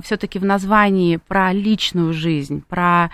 все-таки 0.02 0.40
в 0.40 0.46
названии 0.46 1.18
про 1.18 1.54
личную 1.54 2.14
жизнь, 2.14 2.64
про 2.68 3.12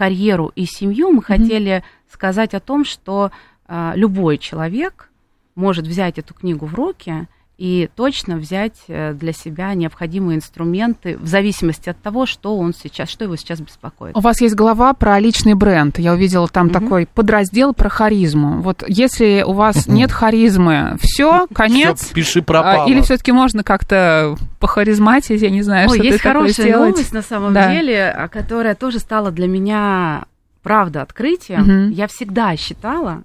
карьеру 0.00 0.50
и 0.54 0.64
семью, 0.64 1.10
мы 1.10 1.22
хотели 1.22 1.84
сказать 2.10 2.54
о 2.54 2.60
том, 2.60 2.86
что 2.86 3.32
а, 3.66 3.92
любой 3.94 4.38
человек 4.38 5.10
может 5.54 5.86
взять 5.86 6.18
эту 6.18 6.32
книгу 6.32 6.64
в 6.64 6.74
руки 6.74 7.28
и 7.60 7.90
точно 7.94 8.36
взять 8.38 8.76
э, 8.88 9.12
для 9.12 9.34
себя 9.34 9.74
необходимые 9.74 10.38
инструменты 10.38 11.18
в 11.18 11.26
зависимости 11.26 11.90
от 11.90 12.00
того, 12.00 12.24
что 12.24 12.56
он 12.56 12.72
сейчас, 12.72 13.10
что 13.10 13.24
его 13.24 13.36
сейчас 13.36 13.60
беспокоит. 13.60 14.16
У 14.16 14.20
вас 14.20 14.40
есть 14.40 14.54
глава 14.54 14.94
про 14.94 15.20
личный 15.20 15.52
бренд. 15.52 15.98
Я 15.98 16.14
увидела 16.14 16.48
там 16.48 16.70
такой 16.70 17.06
подраздел 17.06 17.74
про 17.74 17.90
харизму. 17.90 18.62
Вот 18.62 18.82
если 18.88 19.44
у 19.46 19.52
вас 19.52 19.86
нет 19.88 20.10
харизмы, 20.10 20.96
все, 21.02 21.46
конец. 21.52 22.00
Всё, 22.06 22.14
пиши 22.14 22.38
А, 22.38 22.42
пропало. 22.44 22.88
Или 22.88 23.02
все-таки 23.02 23.30
можно 23.30 23.62
как-то 23.62 24.36
похаризматить, 24.58 25.42
я 25.42 25.50
не 25.50 25.60
знаю, 25.60 25.90
Ой, 25.90 25.98
что 25.98 26.06
есть 26.06 26.22
хорошая 26.22 26.78
новость 26.78 27.12
на 27.12 27.20
самом 27.20 27.52
Да. 27.52 27.70
деле, 27.70 28.10
а, 28.10 28.28
которая 28.28 28.74
тоже 28.74 29.00
стала 29.00 29.30
для 29.30 29.46
меня, 29.46 30.24
правда, 30.62 31.02
открытием. 31.02 31.60
Мгм. 31.60 31.90
Я 31.90 32.06
всегда 32.06 32.56
считала 32.56 33.22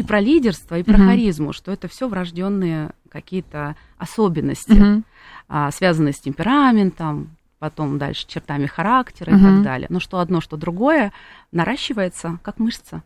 и 0.00 0.02
про 0.02 0.18
лидерство, 0.18 0.78
и 0.78 0.82
про 0.82 0.94
Мгм. 0.94 1.06
харизму, 1.06 1.52
что 1.52 1.70
это 1.70 1.86
все 1.86 2.08
врожденные 2.08 2.90
какие-то 3.10 3.76
особенности, 3.98 4.72
Мгм. 4.72 5.04
а, 5.48 5.70
связанные 5.70 6.14
с 6.14 6.20
темпераментом, 6.20 7.36
потом 7.58 7.98
дальше 7.98 8.26
чертами 8.26 8.64
характера 8.64 9.32
и 9.32 9.36
Мгм. 9.36 9.44
так 9.56 9.62
далее. 9.62 9.86
Но 9.90 10.00
что 10.00 10.18
одно, 10.20 10.40
что 10.40 10.56
другое 10.56 11.12
наращивается 11.52 12.38
как 12.42 12.58
мышца. 12.58 13.02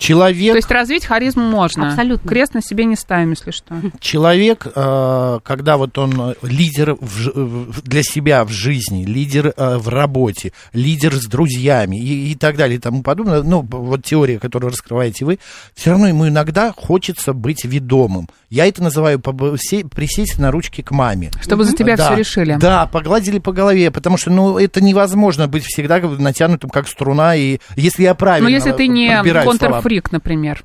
Человек 0.00 0.52
То 0.54 0.56
есть 0.56 0.70
развить 0.70 1.04
харизму 1.04 1.42
можно. 1.44 1.90
Абсолютно. 1.90 2.26
Крест 2.26 2.54
на 2.54 2.62
себе 2.62 2.86
не 2.86 2.96
ставим, 2.96 3.30
если 3.30 3.50
что. 3.50 3.76
Человек, 4.00 4.66
э, 4.74 5.38
когда 5.44 5.76
вот 5.76 5.98
он 5.98 6.30
э, 6.30 6.34
лидер 6.42 6.96
в- 6.98 7.82
для 7.82 8.02
себя 8.02 8.46
в 8.46 8.50
жизни, 8.50 9.04
лидер 9.04 9.52
э, 9.54 9.76
в 9.76 9.90
работе, 9.90 10.54
лидер 10.72 11.14
с 11.14 11.26
друзьями 11.26 11.96
и, 11.96 12.32
и 12.32 12.34
так 12.34 12.56
далее 12.56 12.78
и 12.78 12.80
тому 12.80 13.02
подобное, 13.02 13.42
ну, 13.42 13.60
вот 13.60 14.02
теория, 14.02 14.38
которую 14.38 14.70
раскрываете 14.70 15.26
вы, 15.26 15.38
все 15.74 15.90
равно 15.90 16.08
ему 16.08 16.26
иногда 16.26 16.72
хочется 16.74 17.34
быть 17.34 17.64
ведомым. 17.66 18.26
Я 18.48 18.66
это 18.66 18.82
называю 18.82 19.20
присесть 19.20 20.38
на 20.38 20.50
ручки 20.50 20.80
к 20.80 20.92
маме. 20.92 21.30
Чтобы 21.42 21.64
за 21.64 21.76
тебя 21.76 21.96
Да, 21.96 22.06
все 22.06 22.16
решили. 22.16 22.56
Да, 22.58 22.86
погладили 22.86 23.38
по 23.38 23.52
голове, 23.52 23.90
потому 23.90 24.16
что, 24.16 24.30
ну, 24.30 24.58
это 24.58 24.80
невозможно 24.80 25.46
быть 25.46 25.64
всегда 25.64 26.00
натянутым, 26.00 26.70
как 26.70 26.88
струна, 26.88 27.36
и 27.36 27.58
если 27.76 28.04
я 28.04 28.14
правильно 28.14 28.48
Но 28.48 28.54
если 28.54 28.72
ты 28.72 28.86
не 28.86 29.14
подбираю 29.14 29.46
контрфрик, 29.90 30.12
например. 30.12 30.62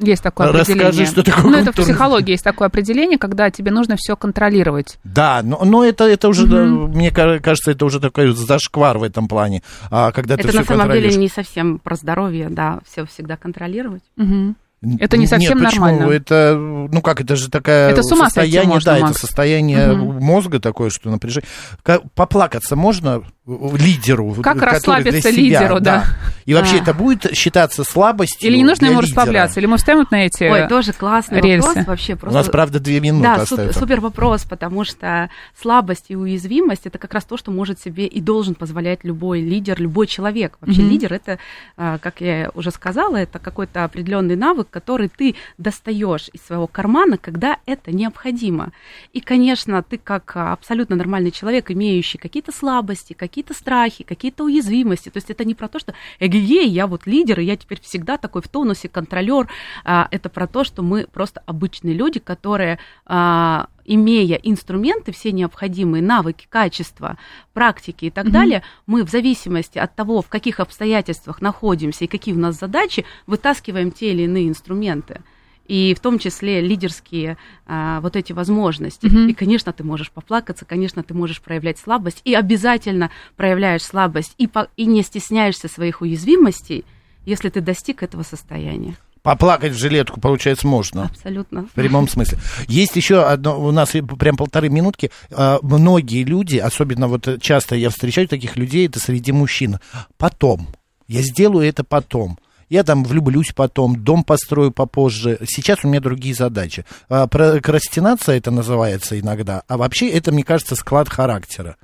Есть 0.00 0.22
такое 0.24 0.48
Расскажи, 0.48 0.72
определение. 0.82 1.06
что 1.06 1.22
такое 1.22 1.44
Ну, 1.44 1.56
это 1.56 1.72
в 1.72 1.76
психологии 1.76 2.32
есть 2.32 2.42
такое 2.42 2.66
определение, 2.66 3.16
когда 3.16 3.50
тебе 3.50 3.70
нужно 3.70 3.94
все 3.96 4.16
контролировать. 4.16 4.98
Да, 5.04 5.40
но, 5.44 5.62
но 5.64 5.84
это, 5.84 6.04
это 6.04 6.28
уже, 6.28 6.46
да, 6.46 6.64
мне 6.64 7.10
ка- 7.12 7.38
кажется, 7.38 7.70
это 7.70 7.84
уже 7.86 8.00
такой 8.00 8.32
зашквар 8.32 8.98
в 8.98 9.04
этом 9.04 9.28
плане. 9.28 9.62
А, 9.90 10.10
когда 10.10 10.34
ты 10.36 10.42
это 10.42 10.48
всё 10.50 10.58
на 10.58 10.64
самом 10.64 10.92
деле 10.92 11.14
не 11.16 11.28
совсем 11.28 11.78
про 11.78 11.94
здоровье, 11.94 12.48
да, 12.50 12.80
все 12.90 13.06
всегда 13.06 13.36
контролировать. 13.36 14.02
Мгм. 14.16 14.56
Это 15.00 15.16
не 15.16 15.26
совсем 15.26 15.56
Нет, 15.58 15.66
почему? 15.68 15.86
нормально. 15.86 16.12
Это, 16.12 16.56
ну 16.58 17.00
как, 17.00 17.20
это 17.22 17.36
же 17.36 17.48
такая 17.48 17.88
Это 17.90 18.02
с 18.02 18.12
ума 18.12 18.28
сойти 18.28 18.50
состояние, 18.50 18.74
можно, 18.74 18.92
да, 18.94 18.98
Макс. 19.00 19.10
это 19.12 19.20
состояние 19.20 19.92
Мгм. 19.92 20.22
мозга 20.22 20.58
такое, 20.60 20.90
что 20.90 21.08
напряжение. 21.08 21.48
Ка- 21.82 22.02
Поплакаться 22.14 22.76
можно 22.76 23.22
лидеру? 23.46 24.34
Как 24.42 24.60
расслабиться 24.62 25.10
для 25.10 25.32
себя, 25.32 25.60
лидеру, 25.60 25.80
да. 25.80 26.04
И 26.46 26.52
вообще 26.54 26.76
А. 26.76 26.82
это 26.82 26.94
будет 26.94 27.34
считаться 27.36 27.84
слабостью 27.84 28.48
Или 28.48 28.58
не 28.58 28.64
нужно 28.64 28.86
ему 28.86 29.00
лидера? 29.00 29.06
расслабляться, 29.20 29.60
или 29.60 29.66
мы 29.66 29.76
вставим 29.78 30.00
вот 30.00 30.10
на 30.10 30.26
эти 30.26 30.44
Ой, 30.44 30.68
тоже 30.68 30.92
классный 30.92 31.40
рельсы. 31.40 31.66
вопрос 31.68 31.86
вообще. 31.86 32.14
У 32.14 32.16
Просто... 32.18 32.38
нас, 32.38 32.48
правда, 32.48 32.80
две 32.80 33.00
минуты 33.00 33.22
Да, 33.24 33.34
остается. 33.36 33.78
супер, 33.78 34.00
вопрос, 34.00 34.44
потому 34.44 34.84
что 34.84 35.30
слабость 35.58 36.06
и 36.08 36.16
уязвимость 36.16 36.86
это 36.86 36.98
как 36.98 37.14
раз 37.14 37.24
то, 37.24 37.36
что 37.38 37.50
может 37.50 37.80
себе 37.80 38.06
и 38.06 38.20
должен 38.20 38.54
позволять 38.54 39.04
любой 39.04 39.40
лидер, 39.40 39.80
любой 39.80 40.06
человек. 40.06 40.56
Вообще 40.60 40.82
Мгм. 40.82 40.90
лидер 40.90 41.12
это, 41.14 41.38
а, 41.76 41.98
как 41.98 42.20
я 42.20 42.50
уже 42.54 42.70
сказала, 42.70 43.16
это 43.16 43.38
какой-то 43.38 43.84
определенный 43.84 44.36
навык, 44.36 44.68
который 44.70 45.08
ты 45.14 45.34
достаешь 45.56 46.28
из 46.32 46.42
своего 46.42 46.66
кармана, 46.66 47.16
когда 47.18 47.58
это 47.66 47.90
необходимо. 47.90 48.72
И, 49.14 49.20
конечно, 49.20 49.82
ты 49.82 49.96
как 49.98 50.32
а, 50.34 50.52
абсолютно 50.52 50.96
нормальный 50.96 51.30
человек, 51.30 51.70
имеющий 51.70 52.18
какие-то 52.18 52.52
слабости, 52.52 53.14
какие-то 53.34 53.54
страхи, 53.54 54.04
какие-то 54.04 54.44
уязвимости. 54.44 55.08
То 55.08 55.16
есть 55.16 55.28
это 55.28 55.44
не 55.44 55.56
про 55.56 55.66
то, 55.66 55.80
что 55.80 55.92
эгегей, 56.20 56.68
я 56.68 56.86
вот 56.86 57.04
лидер, 57.04 57.40
и 57.40 57.44
я 57.44 57.56
теперь 57.56 57.80
всегда 57.80 58.16
такой 58.16 58.42
в 58.42 58.48
тонусе, 58.48 58.88
контролер. 58.88 59.48
А, 59.84 60.06
Это 60.12 60.28
про 60.28 60.46
то, 60.46 60.62
что 60.62 60.82
мы 60.82 61.08
просто 61.12 61.42
обычные 61.44 61.94
люди, 61.94 62.20
которые 62.20 62.78
а, 63.06 63.66
имея 63.84 64.36
инструменты, 64.36 65.10
все 65.10 65.32
необходимые 65.32 66.00
навыки, 66.00 66.46
качества, 66.48 67.18
практики 67.52 68.04
и 68.04 68.10
так 68.10 68.26
Мгм. 68.26 68.32
далее, 68.32 68.62
мы 68.86 69.02
в 69.04 69.10
зависимости 69.10 69.78
от 69.78 69.96
того, 69.96 70.22
в 70.22 70.28
каких 70.28 70.60
обстоятельствах 70.60 71.40
находимся 71.40 72.04
и 72.04 72.06
какие 72.06 72.34
у 72.34 72.38
нас 72.38 72.60
задачи, 72.60 73.04
вытаскиваем 73.26 73.90
те 73.90 74.12
или 74.12 74.22
иные 74.22 74.48
инструменты. 74.48 75.22
И 75.66 75.94
в 75.94 76.00
том 76.00 76.18
числе 76.18 76.60
лидерские 76.60 77.38
а, 77.66 78.00
вот 78.00 78.16
эти 78.16 78.32
возможности. 78.32 79.06
Мгм. 79.06 79.28
И, 79.28 79.32
конечно, 79.34 79.72
ты 79.72 79.82
можешь 79.82 80.10
поплакаться, 80.10 80.64
конечно, 80.64 81.02
ты 81.02 81.14
можешь 81.14 81.40
проявлять 81.40 81.78
слабость, 81.78 82.20
и 82.24 82.34
обязательно 82.34 83.10
проявляешь 83.36 83.82
слабость, 83.82 84.34
и, 84.38 84.46
по- 84.46 84.68
и 84.76 84.84
не 84.86 85.02
стесняешься 85.02 85.68
своих 85.68 86.00
уязвимостей, 86.02 86.84
если 87.24 87.48
ты 87.48 87.60
достиг 87.62 88.02
этого 88.02 88.22
состояния. 88.22 88.96
Поплакать 89.22 89.72
в 89.72 89.78
жилетку, 89.78 90.20
получается, 90.20 90.66
можно. 90.66 91.04
Абсолютно. 91.06 91.64
В 91.64 91.70
прямом 91.70 92.08
смысле. 92.08 92.36
Есть 92.68 92.94
еще 92.96 93.22
одно, 93.22 93.58
у 93.58 93.70
нас 93.70 93.92
прям 94.18 94.36
полторы 94.36 94.68
минутки. 94.68 95.10
А, 95.30 95.58
Многие 95.62 96.24
люди, 96.24 96.58
особенно 96.58 97.08
вот 97.08 97.40
часто 97.40 97.74
я 97.74 97.88
встречаю 97.88 98.28
таких 98.28 98.56
людей, 98.58 98.86
это 98.86 99.00
среди 99.00 99.32
мужчин. 99.32 99.78
Потом. 100.18 100.68
Я 101.08 101.22
сделаю 101.22 101.66
это 101.66 101.84
потом. 101.84 102.38
Я 102.74 102.82
там 102.82 103.04
влюблюсь 103.04 103.52
потом, 103.54 104.02
дом 104.02 104.24
построю 104.24 104.72
попозже. 104.72 105.38
Сейчас 105.46 105.84
у 105.84 105.88
меня 105.88 106.00
другие 106.00 106.34
задачи. 106.34 106.84
А, 107.08 107.28
Прокрастинация 107.28 108.36
это 108.36 108.50
называется 108.50 109.16
иногда. 109.20 109.62
А 109.68 109.76
вообще 109.76 110.10
это, 110.10 110.32
мне 110.32 110.42
кажется, 110.42 110.74
склад 110.74 111.08
характера. 111.08 111.76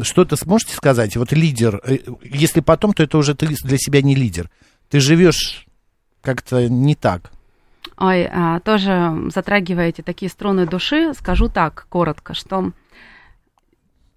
Что-то 0.00 0.36
сможете 0.36 0.74
сказать? 0.74 1.16
Вот 1.16 1.32
лидер, 1.32 1.80
э, 1.84 1.98
если 2.22 2.60
потом, 2.60 2.92
то 2.92 3.02
это 3.02 3.18
уже 3.18 3.34
ты 3.34 3.48
для 3.48 3.76
себя 3.76 4.02
не 4.02 4.14
лидер. 4.14 4.48
Ты 4.88 5.00
живешь 5.00 5.66
как-то 6.22 6.68
не 6.68 6.94
так. 6.94 7.32
Ой, 7.98 8.28
а, 8.30 8.60
тоже 8.60 9.24
затрагиваете 9.34 10.04
такие 10.04 10.30
струны 10.30 10.64
души. 10.64 11.12
Скажу 11.14 11.48
так, 11.48 11.88
коротко, 11.88 12.34
что 12.34 12.70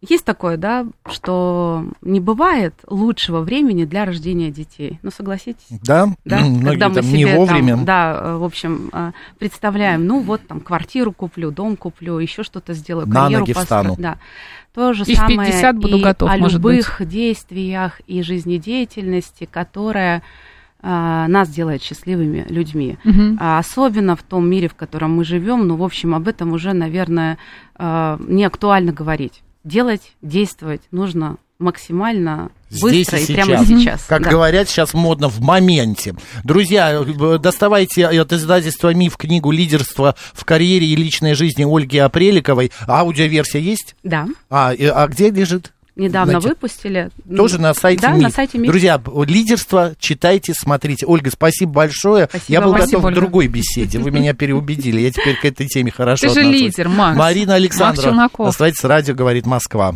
есть 0.01 0.23
такое, 0.23 0.55
да, 0.55 0.85
что 1.09 1.85
не 2.01 2.19
бывает 2.21 2.73
лучшего 2.88 3.41
времени 3.41 3.83
для 3.83 4.05
рождения 4.05 4.49
детей. 4.49 4.97
Ну, 5.03 5.12
согласитесь? 5.12 5.67
Да? 5.83 6.07
Да, 6.23 6.39
Многие 6.39 6.65
когда 6.65 6.89
мы 6.89 6.95
там 6.95 7.03
себе 7.03 7.17
не 7.17 7.25
вовремя. 7.25 7.75
там, 7.75 7.85
да, 7.85 8.38
в 8.38 8.43
общем, 8.45 8.89
э, 8.93 9.12
представляем, 9.39 10.05
ну 10.07 10.21
вот 10.21 10.41
там 10.47 10.62
квартиру 10.62 11.12
куплю, 11.12 11.51
дом 11.51 11.75
куплю, 11.75 12.17
еще 12.19 12.43
что-то 12.43 12.73
сделаю, 12.73 13.07
На 13.07 13.23
карьеру 13.23 13.41
ноги 13.41 13.53
построю. 13.53 13.83
встану. 13.93 13.95
Да. 14.01 14.17
То 14.73 14.93
же 14.93 15.03
И 15.03 15.15
самое 15.15 15.38
50 15.51 15.75
буду 15.77 15.97
и 15.97 16.01
готов, 16.01 16.29
о 16.29 16.38
может 16.38 16.57
любых 16.57 17.01
действиях 17.05 17.99
и 18.07 18.21
жизнедеятельности, 18.21 19.49
которая 19.51 20.21
э, 20.81 21.25
нас 21.27 21.49
делает 21.49 21.81
счастливыми 21.83 22.45
людьми. 22.49 22.97
А 23.39 23.59
особенно 23.59 24.15
в 24.15 24.23
том 24.23 24.49
мире, 24.49 24.69
в 24.69 24.75
котором 24.75 25.15
мы 25.15 25.25
живем, 25.25 25.67
ну, 25.67 25.75
в 25.75 25.83
общем, 25.83 26.15
об 26.15 26.27
этом 26.29 26.53
уже, 26.53 26.71
наверное, 26.73 27.38
э, 27.77 28.17
не 28.27 28.45
актуально 28.45 28.93
говорить. 28.93 29.41
Делать, 29.63 30.13
действовать 30.22 30.82
нужно 30.91 31.38
максимально 31.60 32.50
Здесь 32.69 33.08
быстро 33.08 33.19
и 33.19 33.22
и, 33.24 33.26
сейчас. 33.26 33.45
прямо 33.48 33.65
сейчас. 33.65 34.04
Как 34.06 34.24
Да. 34.24 34.30
говорят 34.30 34.69
сейчас 34.69 34.93
модно, 34.93 35.28
в 35.28 35.41
моменте. 35.41 36.15
Друзья, 36.45 36.91
э, 37.06 37.38
доставайте 37.38 38.08
от 38.08 38.32
издательства 38.32 38.93
«Миф» 38.93 39.17
книгу 39.17 39.52
«Лидерство 39.52 40.15
в 40.34 40.45
карьере 40.45 40.88
и 40.88 40.95
личной 40.95 41.34
жизни» 41.34 41.65
Ольги 41.65 41.98
Апреликовой. 41.98 42.72
Аудиоверсия 42.88 43.60
есть? 43.60 43.95
Да, 44.04 44.28
А, 44.50 44.72
а 44.72 45.08
где 45.08 45.30
лежит? 45.30 45.74
Недавно 45.99 46.33
Знаете, 46.39 46.49
выпустили. 46.49 47.09
Тоже 47.35 47.59
на 47.59 47.73
сайте 47.73 48.01
Да, 48.01 48.15
на 48.15 48.29
сайте 48.29 48.57
МИФ. 48.57 48.71
Друзья, 48.71 49.01
лидерство 49.25 49.93
читайте, 49.99 50.53
смотрите. 50.53 51.05
Ольга, 51.05 51.29
спасибо 51.31 51.71
большое. 51.71 52.25
Спасибо 52.29 52.45
Я 52.53 52.62
был 52.62 52.71
вам. 52.71 52.75
готов 52.79 52.89
Спасибо, 52.89 53.01
к 53.01 53.05
Ольга. 53.05 53.19
другой 53.21 53.47
беседе. 53.47 53.99
Вы 53.99 54.12
меня 54.12 54.33
переубедили. 54.33 55.01
Я 55.01 55.12
теперь 55.12 55.35
к 55.35 55.45
этой 55.45 55.67
теме 55.67 55.91
хорошо 55.91 56.27
Ты 56.27 56.33
же 56.33 56.41
лидер, 56.41 56.89
Макс. 56.89 57.17
Марина 57.17 57.51
Макс 57.53 57.62
Александрова. 57.62 58.09
Челноков. 58.09 58.47
Оставайтесь, 58.47 58.83
радио 58.83 59.13
говорит 59.13 59.45
Москва. 59.45 59.95